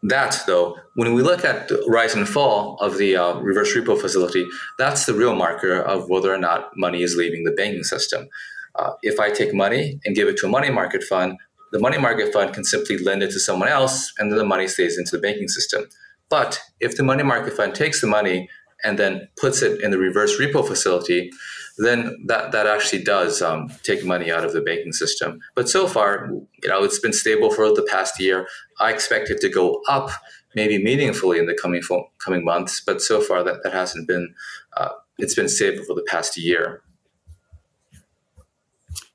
[0.04, 4.00] that, though, when we look at the rise and fall of the uh, reverse repo
[4.00, 4.46] facility,
[4.78, 8.28] that's the real marker of whether or not money is leaving the banking system.
[8.76, 11.38] Uh, if I take money and give it to a money market fund,
[11.72, 14.68] the money market fund can simply lend it to someone else, and then the money
[14.68, 15.88] stays into the banking system.
[16.30, 18.50] But if the money market fund takes the money
[18.84, 21.32] and then puts it in the reverse repo facility,
[21.78, 25.40] then that, that actually does um, take money out of the banking system.
[25.56, 26.30] But so far,
[26.62, 28.48] you know, it's been stable for the past year.
[28.80, 30.12] I expect it to go up
[30.56, 31.82] maybe meaningfully in the coming
[32.24, 34.36] coming months, but so far that, that hasn't been.
[34.78, 36.82] Uh, it's been stable for the past year.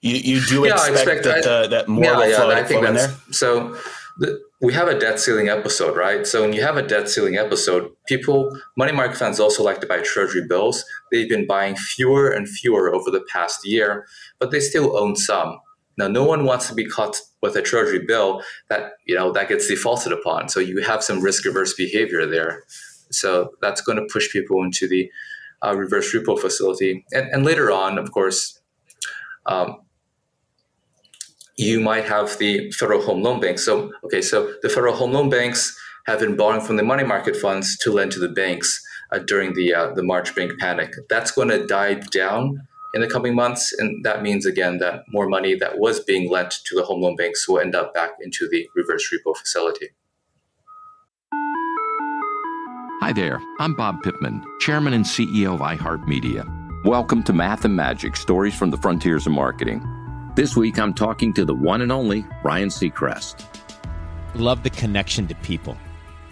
[0.01, 2.65] You, you do yeah, expect, expect that, I, that more yeah, will flow, yeah, I
[2.65, 3.15] think flow in there?
[3.33, 3.77] So
[4.61, 6.27] we have a debt ceiling episode, right?
[6.27, 9.87] So when you have a debt ceiling episode, people, money market funds also like to
[9.87, 10.85] buy treasury bills.
[11.13, 14.07] They've been buying fewer and fewer over the past year,
[14.41, 15.61] but they still own some.
[15.97, 19.49] Now, no one wants to be caught with a treasury bill that you know that
[19.49, 20.49] gets defaulted upon.
[20.49, 22.65] So you have some risk averse behavior there.
[23.11, 25.11] So that's going to push people into the
[25.65, 28.61] uh, reverse repo facility, and, and later on, of course,
[29.47, 29.79] um,
[31.59, 33.65] you might have the federal home loan banks.
[33.65, 37.37] So okay, so the federal home loan banks have been borrowing from the money market
[37.37, 38.81] funds to lend to the banks
[39.13, 40.95] uh, during the uh, the March bank panic.
[41.11, 42.63] That's going to die down
[42.95, 43.75] in the coming months.
[43.77, 47.17] And that means, again, that more money that was being lent to the home loan
[47.17, 49.89] banks will end up back into the reverse repo facility.
[53.01, 56.85] Hi there, I'm Bob Pittman, Chairman and CEO of iHeartMedia.
[56.85, 59.98] Welcome to Math and Magic Stories from the Frontiers of Marketing.
[60.39, 63.45] This week I'm talking to the one and only Ryan Seacrest.
[64.37, 65.77] Love the connection to people.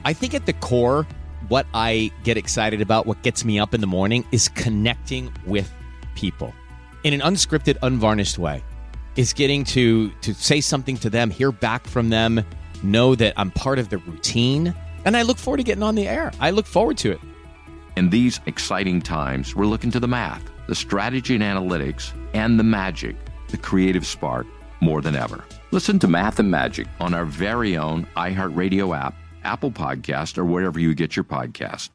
[0.04, 1.08] I think at the core,
[1.48, 5.74] what I get excited about, what gets me up in the morning, is connecting with
[6.14, 6.54] people
[7.02, 8.62] in an unscripted, unvarnished way.
[9.16, 12.44] Is getting to to say something to them, hear back from them,
[12.84, 14.72] know that I'm part of the routine,
[15.04, 16.30] and I look forward to getting on the air.
[16.38, 17.20] I look forward to it.
[17.96, 22.62] In these exciting times, we're looking to the math, the strategy and analytics, and the
[22.62, 23.16] magic,
[23.48, 24.46] the creative spark
[24.80, 25.44] more than ever.
[25.70, 30.78] Listen to Math and Magic on our very own iHeartRadio app, Apple Podcast, or wherever
[30.78, 31.90] you get your podcast.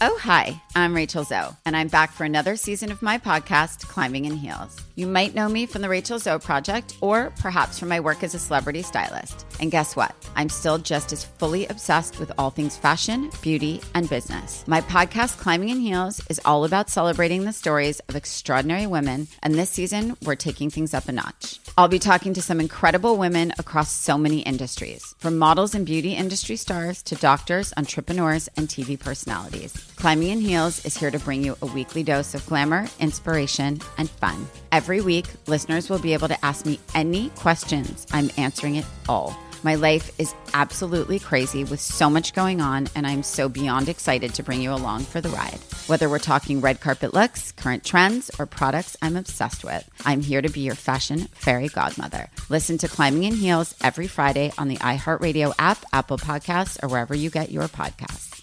[0.00, 4.24] Oh, hi, I'm Rachel Zoe, and I'm back for another season of my podcast, Climbing
[4.24, 4.80] in Heels.
[4.96, 8.34] You might know me from the Rachel Zoe Project, or perhaps from my work as
[8.34, 9.46] a celebrity stylist.
[9.62, 10.12] And guess what?
[10.34, 14.64] I'm still just as fully obsessed with all things fashion, beauty, and business.
[14.66, 19.54] My podcast, Climbing in Heels, is all about celebrating the stories of extraordinary women, and
[19.54, 21.60] this season, we're taking things up a notch.
[21.78, 26.14] I'll be talking to some incredible women across so many industries, from models and beauty
[26.14, 29.72] industry stars to doctors, entrepreneurs, and TV personalities.
[29.94, 34.10] Climbing in Heels is here to bring you a weekly dose of glamour, inspiration, and
[34.10, 34.48] fun.
[34.72, 38.08] Every week, listeners will be able to ask me any questions.
[38.10, 39.38] I'm answering it all.
[39.64, 44.34] My life is absolutely crazy with so much going on, and I'm so beyond excited
[44.34, 45.60] to bring you along for the ride.
[45.86, 50.42] Whether we're talking red carpet looks, current trends, or products I'm obsessed with, I'm here
[50.42, 52.28] to be your fashion fairy godmother.
[52.48, 57.14] Listen to Climbing in Heels every Friday on the iHeartRadio app, Apple Podcasts, or wherever
[57.14, 58.42] you get your podcasts.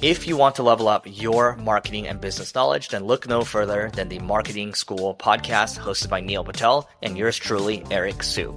[0.00, 3.90] If you want to level up your marketing and business knowledge, then look no further
[3.92, 8.56] than the Marketing School podcast hosted by Neil Patel and yours truly, Eric Siu.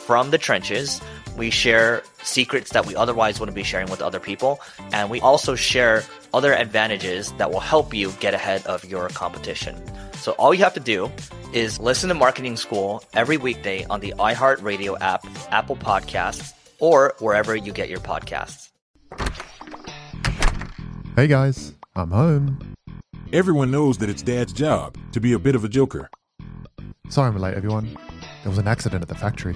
[0.11, 0.99] from the trenches.
[1.37, 4.59] We share secrets that we otherwise wouldn't be sharing with other people.
[4.91, 6.03] And we also share
[6.33, 9.81] other advantages that will help you get ahead of your competition.
[10.15, 11.09] So all you have to do
[11.53, 17.55] is listen to Marketing School every weekday on the iHeartRadio app, Apple Podcasts, or wherever
[17.55, 18.67] you get your podcasts.
[21.15, 22.75] Hey guys, I'm home.
[23.31, 26.09] Everyone knows that it's Dad's job to be a bit of a joker.
[27.07, 27.97] Sorry I'm late, everyone.
[28.43, 29.55] There was an accident at the factory.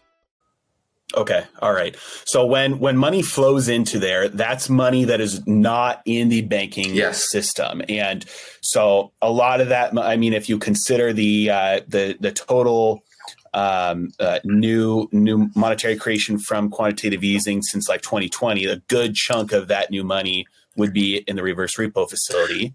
[1.15, 1.95] Okay, all right.
[2.25, 6.95] So when when money flows into there, that's money that is not in the banking
[6.95, 7.29] yes.
[7.29, 8.25] system, and
[8.61, 9.97] so a lot of that.
[9.97, 13.03] I mean, if you consider the uh, the the total
[13.53, 19.51] um, uh, new new monetary creation from quantitative easing since like 2020, a good chunk
[19.51, 20.45] of that new money
[20.77, 22.73] would be in the reverse repo facility.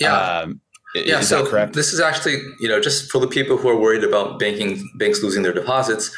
[0.00, 0.14] Yeah.
[0.14, 0.60] Um,
[0.94, 1.72] yeah, is so that correct?
[1.72, 5.22] This is actually, you know, just for the people who are worried about banking banks
[5.22, 6.14] losing their deposits.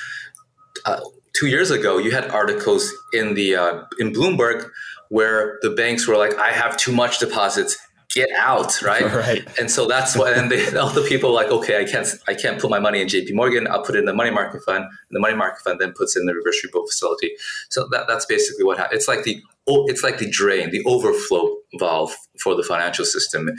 [0.85, 1.01] Uh,
[1.35, 4.71] two years ago, you had articles in the uh, in Bloomberg
[5.09, 7.77] where the banks were like, "I have too much deposits."
[8.15, 9.03] Get out, right?
[9.13, 9.59] Right.
[9.59, 12.35] And so that's why, and they, all the people were like, okay, I can't, I
[12.35, 13.33] can't put my money in J.P.
[13.33, 13.67] Morgan.
[13.67, 14.85] I'll put it in the money market fund.
[14.85, 17.33] And the money market fund then puts in the reverse repo facility.
[17.71, 18.99] So that, that's basically what happened.
[18.99, 23.51] It's like the, it's like the drain, the overflow valve for the financial system.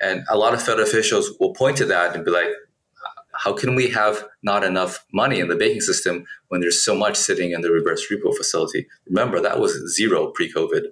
[0.00, 2.50] And a lot of Fed officials will point to that and be like,
[3.38, 7.16] how can we have not enough money in the banking system when there's so much
[7.16, 8.86] sitting in the reverse repo facility?
[9.06, 10.86] Remember, that was zero pre COVID.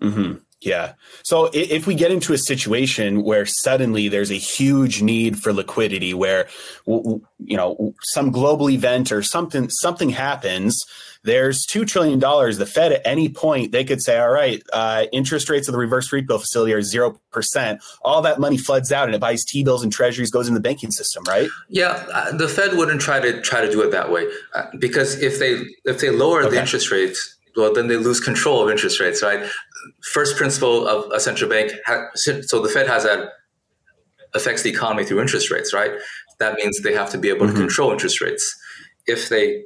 [0.00, 0.38] Mm-hmm.
[0.60, 0.92] Yeah.
[1.22, 6.12] So if we get into a situation where suddenly there's a huge need for liquidity,
[6.12, 6.48] where
[6.86, 7.22] you
[7.56, 10.78] know some global event or something something happens,
[11.22, 12.58] there's two trillion dollars.
[12.58, 15.78] The Fed at any point they could say, "All right, uh, interest rates of the
[15.78, 19.62] reverse repo facility are zero percent." All that money floods out and it buys T
[19.62, 21.48] bills and Treasuries, goes in the banking system, right?
[21.68, 25.20] Yeah, uh, the Fed wouldn't try to try to do it that way uh, because
[25.20, 26.50] if they if they lower okay.
[26.50, 29.48] the interest rates well, then they lose control of interest rates, right?
[30.12, 31.72] First principle of a central bank,
[32.14, 33.28] so the Fed has that
[34.34, 35.90] affects the economy through interest rates, right?
[36.38, 37.56] That means they have to be able mm-hmm.
[37.56, 38.58] to control interest rates.
[39.06, 39.64] If they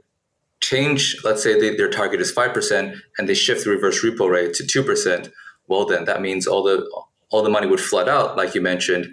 [0.70, 4.28] change, let's say they, their target is five percent, and they shift the reverse repo
[4.30, 5.30] rate to two percent,
[5.68, 6.78] well, then that means all the
[7.30, 9.06] all the money would flood out, like you mentioned.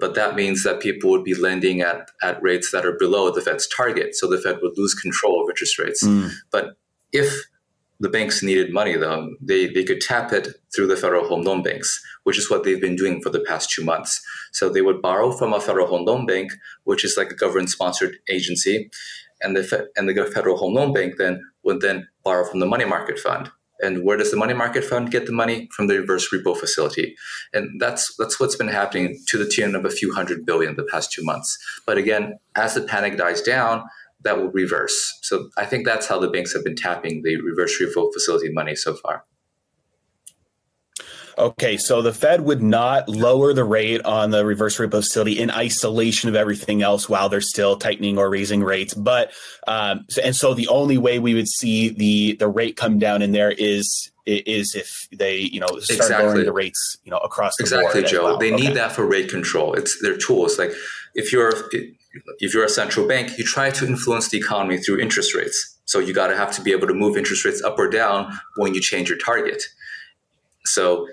[0.00, 3.40] But that means that people would be lending at, at rates that are below the
[3.40, 4.14] Fed's target.
[4.14, 6.04] So the Fed would lose control of interest rates.
[6.04, 6.30] Mm.
[6.50, 6.76] But
[7.10, 7.46] if
[7.98, 11.62] the banks needed money, though, they, they could tap it through the federal home loan
[11.62, 14.20] banks, which is what they've been doing for the past two months.
[14.52, 16.52] So they would borrow from a federal home loan bank,
[16.84, 18.90] which is like a government sponsored agency,
[19.42, 22.84] and the, and the federal home loan bank then would then borrow from the money
[22.84, 23.50] market fund.
[23.80, 25.68] And where does the money market fund get the money?
[25.72, 27.14] From the reverse repo facility.
[27.52, 30.82] And that's that's what's been happening to the tune of a few hundred billion the
[30.82, 31.56] past two months.
[31.86, 33.84] But again, as the panic dies down,
[34.24, 35.18] that will reverse.
[35.22, 38.74] So I think that's how the banks have been tapping the reverse repo facility money
[38.74, 39.24] so far.
[41.38, 45.52] Okay, so the Fed would not lower the rate on the reverse repo facility in
[45.52, 48.92] isolation of everything else while they're still tightening or raising rates.
[48.92, 49.30] But
[49.68, 53.30] um, and so the only way we would see the the rate come down in
[53.30, 56.26] there is is if they you know start exactly.
[56.26, 58.02] lowering the rates you know across the exactly.
[58.02, 58.24] Joe.
[58.24, 58.38] Well.
[58.38, 58.66] They okay.
[58.66, 59.74] need that for rate control.
[59.74, 60.58] It's their tools.
[60.58, 60.72] Like
[61.14, 61.52] if you're
[62.40, 65.76] if you're a central bank, you try to influence the economy through interest rates.
[65.84, 68.36] So you got to have to be able to move interest rates up or down
[68.56, 69.62] when you change your target.
[70.64, 71.08] So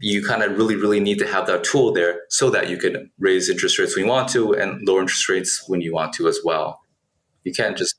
[0.00, 3.10] you kind of really, really need to have that tool there so that you can
[3.18, 6.28] raise interest rates when you want to and lower interest rates when you want to
[6.28, 6.80] as well.
[7.44, 7.94] You can't just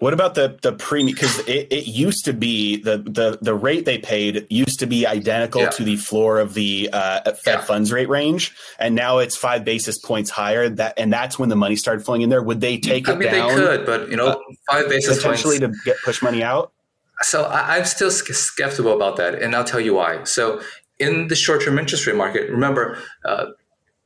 [0.00, 1.14] what about the the premium?
[1.14, 5.06] Because it, it used to be the, the the rate they paid used to be
[5.06, 5.70] identical yeah.
[5.70, 7.60] to the floor of the uh, Fed yeah.
[7.60, 10.70] funds rate range, and now it's five basis points higher.
[10.70, 12.42] That and that's when the money started flowing in there.
[12.42, 13.48] Would they take I it mean, down?
[13.48, 14.38] They could, but you know, uh,
[14.70, 16.72] five basis potentially points to get push money out.
[17.20, 20.24] So I, I'm still skeptical about that, and I'll tell you why.
[20.24, 20.62] So
[21.00, 23.46] in the short-term interest rate market, remember, uh,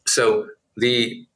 [0.07, 1.27] so the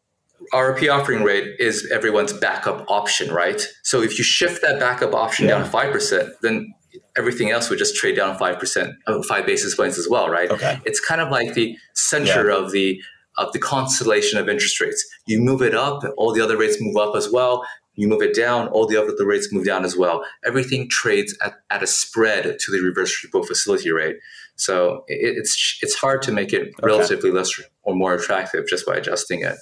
[0.55, 3.61] RRP offering rate is everyone's backup option, right?
[3.83, 5.59] So if you shift that backup option yeah.
[5.59, 6.73] down five percent, then
[7.17, 10.51] everything else would just trade down five percent, uh, five basis points as well, right?
[10.51, 10.81] Okay.
[10.85, 12.57] It's kind of like the center yeah.
[12.57, 13.01] of the
[13.37, 15.05] of the constellation of interest rates.
[15.27, 17.65] You move it up, all the other rates move up as well.
[17.95, 20.25] You move it down, all the other the rates move down as well.
[20.47, 24.17] Everything trades at, at a spread to the reverse repo facility rate.
[24.59, 26.73] So it, it's it's hard to make it okay.
[26.83, 27.51] relatively less
[27.83, 29.57] or more attractive just by adjusting it.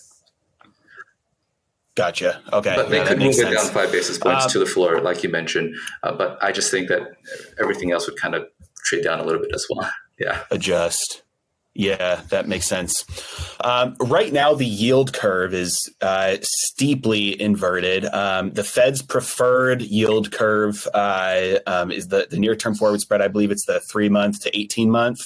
[1.95, 2.43] Gotcha.
[2.53, 2.75] Okay.
[2.77, 5.23] But they yeah, could move it down five basis points uh, to the floor, like
[5.23, 5.75] you mentioned.
[6.03, 7.01] Uh, but I just think that
[7.59, 8.47] everything else would kind of
[8.85, 9.89] trade down a little bit as well.
[10.19, 10.45] Yeah.
[10.51, 11.25] Adjust.
[11.79, 13.05] Yeah, that makes sense.
[13.63, 18.07] Um, right now, the yield curve is uh, steeply inverted.
[18.07, 23.21] Um, the Fed's preferred yield curve uh, um, is the, the near term forward spread.
[23.21, 25.19] I believe it's the three month to 18 month.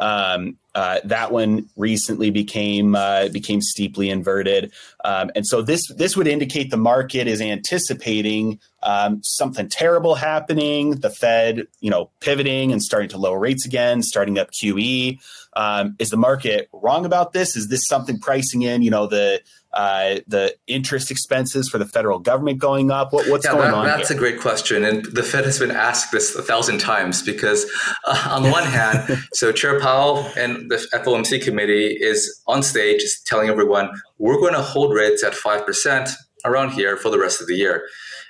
[0.00, 4.72] Um, uh, that one recently became uh, became steeply inverted,
[5.04, 10.92] um, and so this this would indicate the market is anticipating um, something terrible happening.
[10.92, 15.18] The Fed, you know, pivoting and starting to lower rates again, starting up QE.
[15.58, 17.56] Um, is the market wrong about this?
[17.56, 18.80] Is this something pricing in?
[18.82, 19.42] You know, the
[19.72, 23.12] uh, the interest expenses for the federal government going up?
[23.12, 23.84] What, what's yeah, going that, on?
[23.84, 24.16] That's here?
[24.16, 27.68] a great question, and the Fed has been asked this a thousand times because,
[28.06, 33.02] uh, on the one hand, so Chair Powell and the FOMC committee is on stage
[33.26, 36.08] telling everyone we're going to hold rates at five percent
[36.44, 37.84] around here for the rest of the year,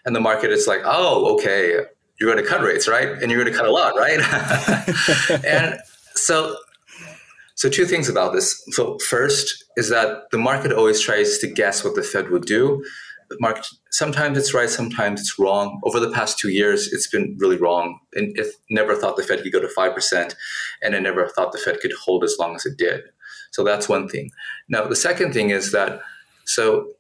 [0.06, 1.74] and the market is like, oh, okay,
[2.18, 3.08] you're going to cut rates, right?
[3.22, 4.18] And you're going to cut a lot, right?
[5.44, 5.78] and
[6.14, 6.56] so
[7.58, 8.64] So, two things about this.
[8.70, 12.84] So, first is that the market always tries to guess what the Fed would do.
[13.30, 15.80] The market sometimes it's right, sometimes it's wrong.
[15.82, 17.98] Over the past two years, it's been really wrong.
[18.14, 20.36] And it never thought the Fed could go to five percent,
[20.82, 23.02] and it never thought the Fed could hold as long as it did.
[23.50, 24.30] So that's one thing.
[24.68, 26.00] Now, the second thing is that
[26.44, 26.92] so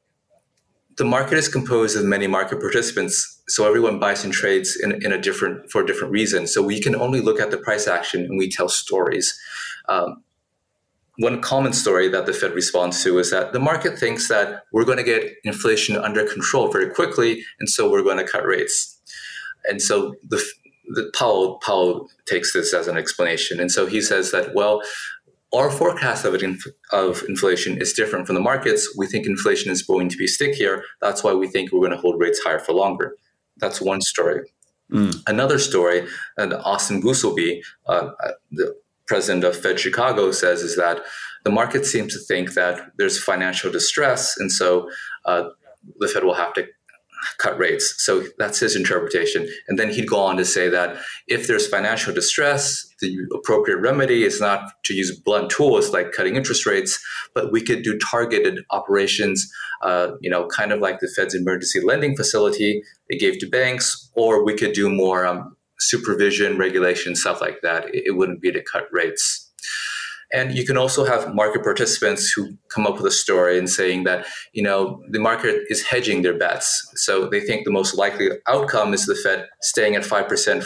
[0.96, 5.12] the market is composed of many market participants so everyone buys and trades in, in
[5.12, 8.22] a different for a different reason so we can only look at the price action
[8.24, 9.38] and we tell stories
[9.88, 10.24] um,
[11.18, 14.84] one common story that the Fed responds to is that the market thinks that we're
[14.84, 19.00] going to get inflation under control very quickly, and so we're going to cut rates.
[19.64, 20.42] And so the,
[20.94, 24.80] the Powell Powell takes this as an explanation, and so he says that well,
[25.52, 26.44] our forecast of, it,
[26.92, 28.94] of inflation is different from the markets.
[28.96, 30.84] We think inflation is going to be stickier.
[31.00, 33.16] That's why we think we're going to hold rates higher for longer.
[33.56, 34.42] That's one story.
[34.92, 35.20] Mm.
[35.26, 36.06] Another story,
[36.36, 38.10] and Austin Goolsbee, uh,
[38.52, 38.74] the
[39.08, 41.00] president of Fed Chicago says is that
[41.44, 44.90] the market seems to think that there's financial distress, and so
[45.24, 45.44] uh,
[45.98, 46.66] the Fed will have to
[47.38, 47.94] cut rates.
[47.98, 49.48] So that's his interpretation.
[49.66, 50.96] And then he'd go on to say that
[51.26, 56.36] if there's financial distress, the appropriate remedy is not to use blunt tools like cutting
[56.36, 56.98] interest rates,
[57.34, 59.50] but we could do targeted operations,
[59.82, 64.10] uh, you know, kind of like the Fed's emergency lending facility they gave to banks,
[64.14, 67.86] or we could do more um, supervision, regulation, stuff like that.
[67.92, 69.50] It, wouldn't be to cut rates.
[70.32, 74.04] And you can also have market participants who come up with a story and saying
[74.04, 76.90] that, you know, the market is hedging their bets.
[76.96, 80.64] So they think the most likely outcome is the Fed staying at 5%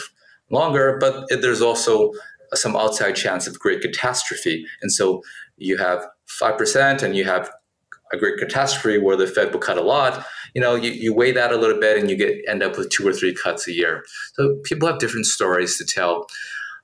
[0.51, 2.13] longer, but there's also
[2.55, 4.67] some outside chance of great catastrophe.
[4.83, 5.23] And so
[5.57, 6.07] you have
[6.43, 7.51] 5% and you have
[8.13, 10.25] a great catastrophe where the Fed will cut a lot,
[10.55, 12.91] you know, you, you weigh that a little bit and you get end up with
[12.91, 14.05] two or three cuts a year.
[14.35, 16.27] So people have different stories to tell.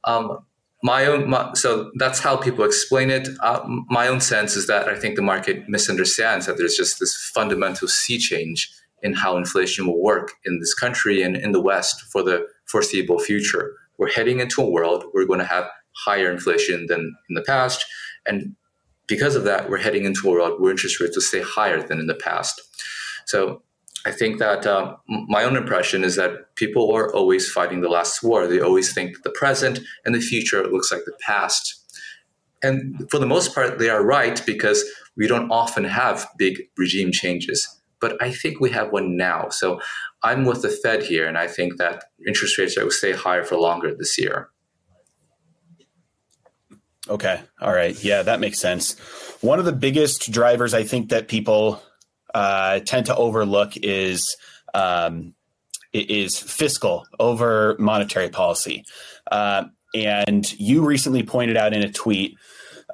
[0.04, 0.38] Um,
[0.82, 3.28] my own, my, so that's how people explain it.
[3.42, 7.16] Uh, my own sense is that I think the market misunderstands that there's just this
[7.34, 8.70] fundamental sea change
[9.02, 13.18] in how inflation will work in this country and in the West for the foreseeable
[13.18, 13.74] future.
[13.96, 15.68] We're heading into a world where we're going to have
[16.04, 17.84] higher inflation than in the past,
[18.26, 18.54] and
[19.08, 21.98] because of that, we're heading into a world where interest rates will stay higher than
[21.98, 22.60] in the past.
[23.28, 23.62] So
[24.06, 28.22] I think that uh, my own impression is that people are always fighting the last
[28.22, 28.46] war.
[28.46, 31.74] They always think that the present and the future looks like the past.
[32.62, 34.82] And for the most part, they are right because
[35.16, 37.68] we don't often have big regime changes.
[38.00, 39.50] But I think we have one now.
[39.50, 39.78] So
[40.22, 43.56] I'm with the Fed here, and I think that interest rates will stay higher for
[43.56, 44.48] longer this year.
[47.10, 47.40] Okay.
[47.60, 48.02] All right.
[48.02, 48.96] Yeah, that makes sense.
[49.40, 51.82] One of the biggest drivers I think that people
[52.34, 54.36] uh, tend to overlook is
[54.74, 55.34] um,
[55.92, 58.84] is fiscal over monetary policy.
[59.30, 59.64] Uh,
[59.94, 62.36] and you recently pointed out in a tweet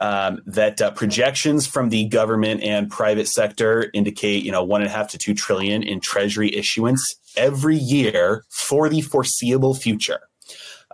[0.01, 4.91] um, that uh, projections from the government and private sector indicate, you know, one and
[4.91, 10.21] a half to two trillion in Treasury issuance every year for the foreseeable future.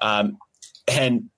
[0.02, 0.38] Um,
[0.90, 1.30] and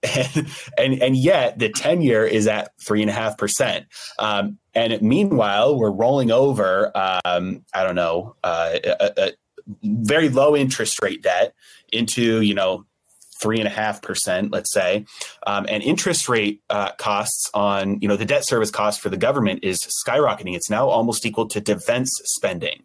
[0.79, 3.87] and and, yet the 10 year is at three and a half percent
[4.19, 6.91] um, and meanwhile we're rolling over
[7.25, 9.33] um, i don't know uh, a, a,
[9.83, 11.55] very low interest rate debt
[11.93, 12.85] into you know
[13.43, 15.05] three and a half percent, let's say,
[15.47, 19.17] um, and interest rate uh, costs on you know the debt service cost for the
[19.17, 20.55] government is skyrocketing.
[20.55, 22.85] It's now almost equal to defense spending.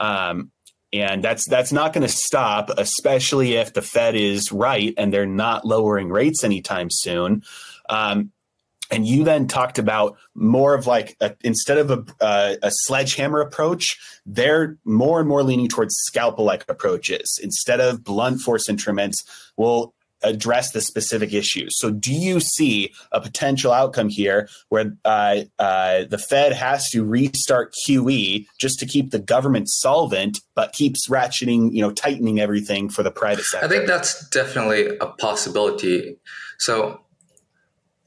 [0.00, 0.52] Um,
[0.92, 5.26] and that's that's not going to stop, especially if the Fed is right and they're
[5.26, 7.42] not lowering rates anytime soon.
[7.88, 8.32] Um,
[8.90, 13.40] and you then talked about more of like a, instead of a, uh, a sledgehammer
[13.40, 17.38] approach, they're more and more leaning towards scalpel like approaches.
[17.42, 19.22] Instead of blunt force instruments,
[19.58, 21.78] we'll address the specific issues.
[21.78, 27.04] So, do you see a potential outcome here where uh, uh, the Fed has to
[27.04, 32.88] restart QE just to keep the government solvent, but keeps ratcheting, you know, tightening everything
[32.88, 33.66] for the private sector?
[33.66, 36.16] I think that's definitely a possibility.
[36.58, 37.00] So,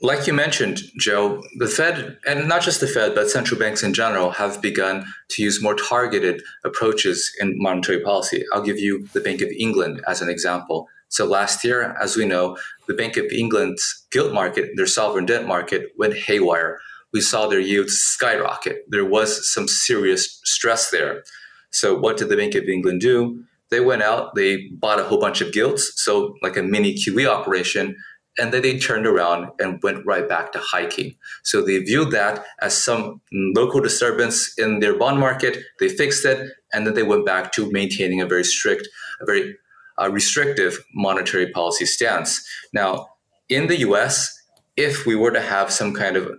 [0.01, 3.93] like you mentioned, Joe, the Fed, and not just the Fed, but central banks in
[3.93, 8.43] general, have begun to use more targeted approaches in monetary policy.
[8.51, 10.88] I'll give you the Bank of England as an example.
[11.12, 12.57] So last year, as we know,
[12.88, 16.80] the Bank of England's gilt market, their sovereign debt market, went haywire.
[17.14, 18.86] We saw their yields skyrocket.
[18.88, 21.24] There was some serious stress there.
[21.70, 23.43] So what did the Bank of England do?
[23.72, 27.26] They went out, they bought a whole bunch of gilts, so like a mini QE
[27.28, 27.95] operation,
[28.38, 31.16] and then they turned around and went right back to hiking.
[31.43, 35.57] So they viewed that as some local disturbance in their bond market.
[35.80, 38.88] They fixed it, and then they went back to maintaining a very strict,
[39.22, 39.57] a very
[39.99, 42.45] uh, restrictive monetary policy stance.
[42.73, 43.07] Now,
[43.49, 44.33] in the US,
[44.77, 46.31] if we were to have some kind of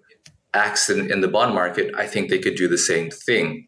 [0.54, 3.66] accident in the bond market, I think they could do the same thing.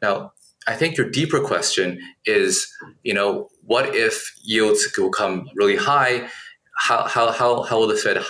[0.00, 0.32] Now,
[0.66, 2.72] I think your deeper question is,
[3.02, 6.28] you know, what if yields will come really high?
[6.78, 8.22] How, how, how, how will the Fed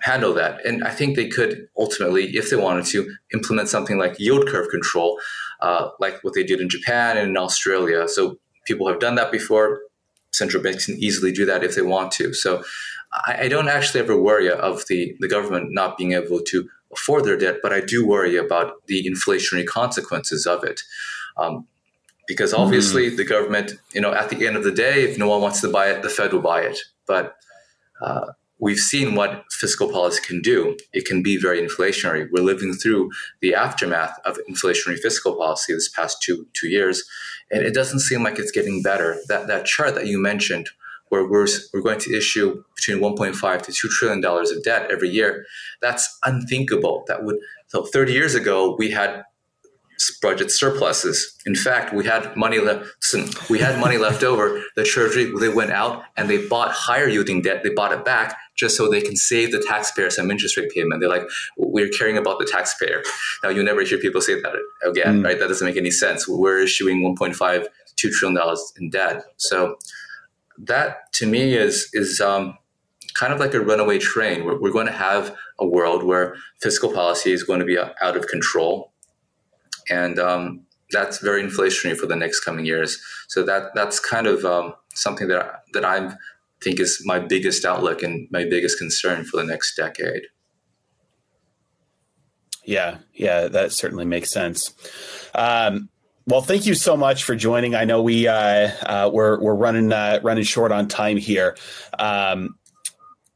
[0.00, 0.64] handle that?
[0.66, 4.68] And I think they could ultimately, if they wanted to, implement something like yield curve
[4.70, 5.18] control,
[5.60, 8.06] uh, like what they did in Japan and in Australia.
[8.08, 8.36] So
[8.66, 9.80] people have done that before.
[10.32, 12.32] Central banks can easily do that if they want to.
[12.34, 12.64] So
[13.26, 17.24] I, I don't actually ever worry of the, the government not being able to afford
[17.24, 20.82] their debt, but I do worry about the inflationary consequences of it.
[21.36, 21.66] Um,
[22.28, 23.16] because obviously mm.
[23.16, 25.68] the government, you know, at the end of the day, if no one wants to
[25.68, 26.78] buy it, the Fed will buy it.
[27.06, 27.34] But
[28.00, 28.32] uh,
[28.62, 30.76] we've seen what fiscal policy can do.
[30.92, 32.28] It can be very inflationary.
[32.30, 33.10] We're living through
[33.40, 37.02] the aftermath of inflationary fiscal policy this past two two years,
[37.50, 39.18] and it doesn't seem like it's getting better.
[39.28, 40.70] That that chart that you mentioned,
[41.08, 45.10] where we're we're going to issue between 1.5 to 2 trillion dollars of debt every
[45.10, 45.44] year,
[45.82, 47.04] that's unthinkable.
[47.08, 47.36] That would
[47.66, 49.24] so 30 years ago we had
[50.20, 51.36] budget surpluses.
[51.46, 52.86] In fact, we had money left.
[53.50, 54.62] We had money left over.
[54.76, 57.62] The treasury they went out and they bought higher yielding debt.
[57.62, 61.00] They bought it back just so they can save the taxpayer some interest rate payment.
[61.00, 63.02] They're like, we're caring about the taxpayer.
[63.42, 65.24] Now you never hear people say that again, mm.
[65.24, 65.38] right?
[65.38, 66.28] That doesn't make any sense.
[66.28, 67.66] We're issuing 1.5
[68.02, 69.24] two trillion dollars in debt.
[69.36, 69.76] So
[70.58, 72.58] that to me is is um,
[73.14, 74.44] kind of like a runaway train.
[74.44, 78.16] We're, we're going to have a world where fiscal policy is going to be out
[78.16, 78.91] of control
[79.90, 83.02] and um, that's very inflationary for the next coming years.
[83.28, 86.14] So that that's kind of um, something that that I
[86.62, 90.22] think is my biggest outlook and my biggest concern for the next decade.
[92.64, 94.72] Yeah, yeah, that certainly makes sense.
[95.34, 95.88] Um,
[96.26, 97.74] well, thank you so much for joining.
[97.74, 101.56] I know we uh, uh, we're we're running uh, running short on time here.
[101.98, 102.56] Um,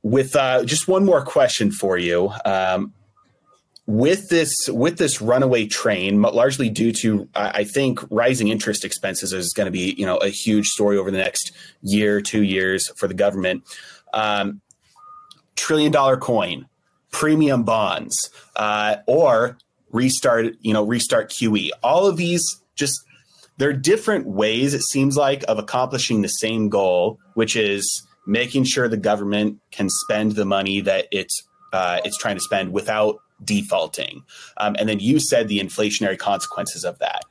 [0.03, 2.31] with uh, just one more question for you.
[2.45, 2.93] Um,
[3.87, 9.53] with this with this runaway train, largely due to I think rising interest expenses is
[9.53, 13.07] going to be you know a huge story over the next year, two years for
[13.07, 13.63] the government.
[14.13, 14.61] Um,
[15.55, 16.67] trillion dollar coin,
[17.11, 19.57] premium bonds, uh, or
[19.93, 21.71] restart you know restart QE.
[21.83, 22.43] All of these
[22.75, 23.01] just
[23.59, 28.65] there are different ways it seems like of accomplishing the same goal, which is making
[28.65, 33.21] sure the government can spend the money that it's uh, it's trying to spend without
[33.45, 34.23] defaulting.
[34.57, 37.25] Um, and then you said the inflationary consequences of that.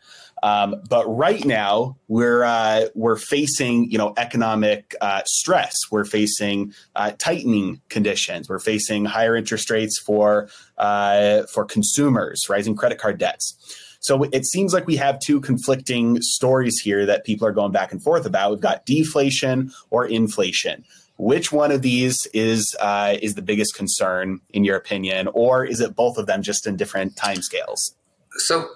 [0.44, 5.74] Um, but right now we're uh, we're facing you know economic uh, stress.
[5.90, 8.50] We're facing uh, tightening conditions.
[8.50, 13.58] We're facing higher interest rates for uh, for consumers, rising credit card debts.
[14.02, 17.92] So it seems like we have two conflicting stories here that people are going back
[17.92, 18.52] and forth about.
[18.52, 20.84] We've got deflation or inflation.
[21.18, 25.80] Which one of these is uh, is the biggest concern in your opinion, or is
[25.80, 27.94] it both of them just in different timescales?
[28.38, 28.68] So,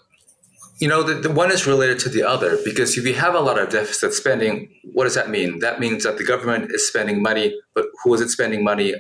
[0.80, 3.42] you know, the, the one is related to the other because if you have a
[3.42, 5.60] lot of deficit spending, what does that mean?
[5.60, 8.94] That means that the government is spending money, but who is it spending money?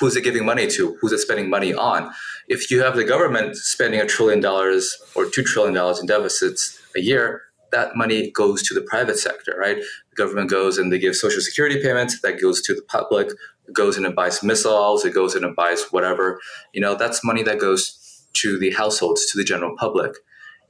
[0.00, 0.96] Who's it giving money to?
[1.00, 2.12] Who's it spending money on?
[2.48, 6.78] If you have the government spending a trillion dollars or two trillion dollars in deficits
[6.96, 7.42] a year,
[7.72, 9.78] that money goes to the private sector, right?
[10.18, 13.28] Government goes and they give social security payments, that goes to the public,
[13.72, 16.40] goes in and buys missiles, it goes in and buys whatever.
[16.74, 20.12] You know, that's money that goes to the households, to the general public.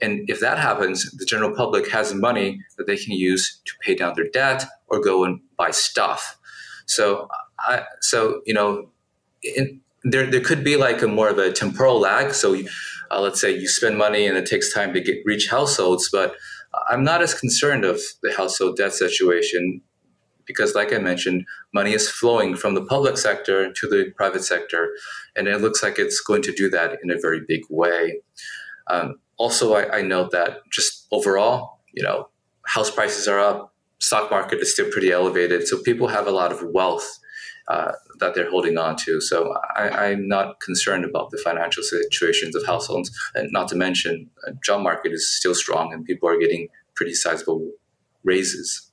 [0.00, 3.94] And if that happens, the general public has money that they can use to pay
[3.94, 6.38] down their debt or go and buy stuff.
[6.86, 7.28] So,
[7.58, 8.90] I, so you know,
[9.42, 12.32] in, there there could be like a more of a temporal lag.
[12.32, 12.56] So,
[13.10, 16.36] uh, let's say you spend money and it takes time to get reach households, but
[16.88, 19.80] I'm not as concerned of the household debt situation
[20.46, 24.90] because, like I mentioned, money is flowing from the public sector to the private sector,
[25.36, 28.20] and it looks like it's going to do that in a very big way.
[28.90, 32.28] Um, also, I, I note that just overall, you know,
[32.66, 36.50] house prices are up, stock market is still pretty elevated, so people have a lot
[36.50, 37.18] of wealth
[37.68, 39.20] uh, that they're holding on to.
[39.20, 43.10] So I, am not concerned about the financial situations of households.
[43.34, 47.14] And not to mention, uh, job market is still strong and people are getting pretty
[47.14, 47.70] sizable
[48.24, 48.90] raises.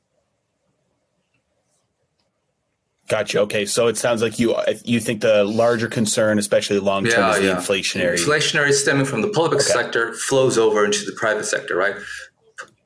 [3.07, 3.41] Gotcha.
[3.41, 7.31] Okay, so it sounds like you you think the larger concern, especially long term, yeah,
[7.33, 7.55] is the yeah.
[7.55, 8.17] inflationary.
[8.17, 9.69] Inflationary stemming from the public okay.
[9.69, 11.95] sector flows over into the private sector, right?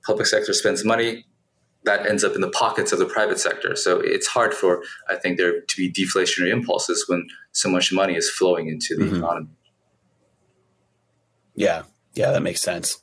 [0.05, 1.25] Public sector spends money,
[1.83, 3.75] that ends up in the pockets of the private sector.
[3.75, 8.15] So it's hard for, I think, there to be deflationary impulses when so much money
[8.15, 9.23] is flowing into the mm-hmm.
[9.23, 9.47] economy.
[11.55, 11.83] Yeah,
[12.15, 13.01] Yeah, that makes sense.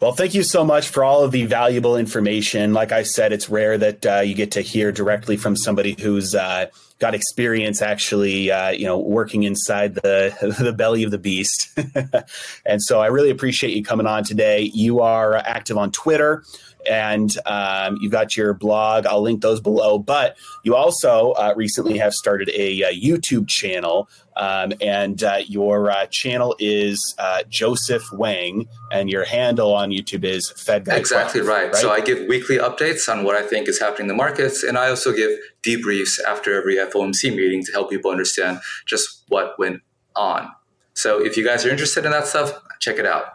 [0.00, 2.72] Well, thank you so much for all of the valuable information.
[2.72, 6.34] Like I said, it's rare that uh, you get to hear directly from somebody who's
[6.34, 6.66] uh,
[6.98, 11.76] got experience actually, uh, you know, working inside the the belly of the beast.
[12.66, 14.70] and so, I really appreciate you coming on today.
[14.74, 16.44] You are active on Twitter
[16.88, 19.06] and um, you've got your blog.
[19.06, 19.98] I'll link those below.
[19.98, 25.90] But you also uh, recently have started a, a YouTube channel, um, and uh, your
[25.90, 30.88] uh, channel is uh, Joseph Wang, and your handle on YouTube is Fed.
[30.88, 31.72] Exactly 12, right.
[31.72, 31.76] right.
[31.76, 34.78] So I give weekly updates on what I think is happening in the markets, and
[34.78, 35.30] I also give
[35.62, 39.82] debriefs after every FOMC meeting to help people understand just what went
[40.16, 40.48] on.
[40.94, 43.26] So if you guys are interested in that stuff, check it out.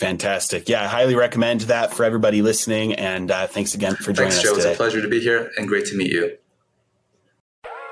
[0.00, 0.66] Fantastic.
[0.66, 2.94] Yeah, I highly recommend that for everybody listening.
[2.94, 4.42] And uh, thanks again for joining us.
[4.42, 4.56] Thanks, Joe.
[4.56, 6.38] us It's a pleasure to be here and great to meet you.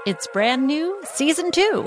[0.06, 1.86] It's brand new, season two.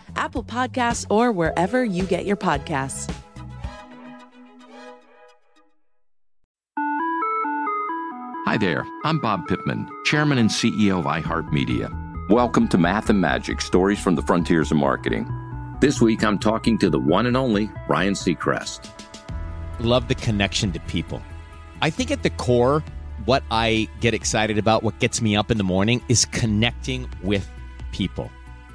[0.15, 3.13] Apple Podcasts, or wherever you get your podcasts.
[8.45, 12.29] Hi there, I'm Bob Pittman, Chairman and CEO of iHeartMedia.
[12.29, 15.25] Welcome to Math and Magic Stories from the Frontiers of Marketing.
[15.79, 18.89] This week I'm talking to the one and only Ryan Seacrest.
[19.79, 21.21] Love the connection to people.
[21.81, 22.83] I think at the core,
[23.25, 27.49] what I get excited about, what gets me up in the morning, is connecting with
[27.91, 28.29] people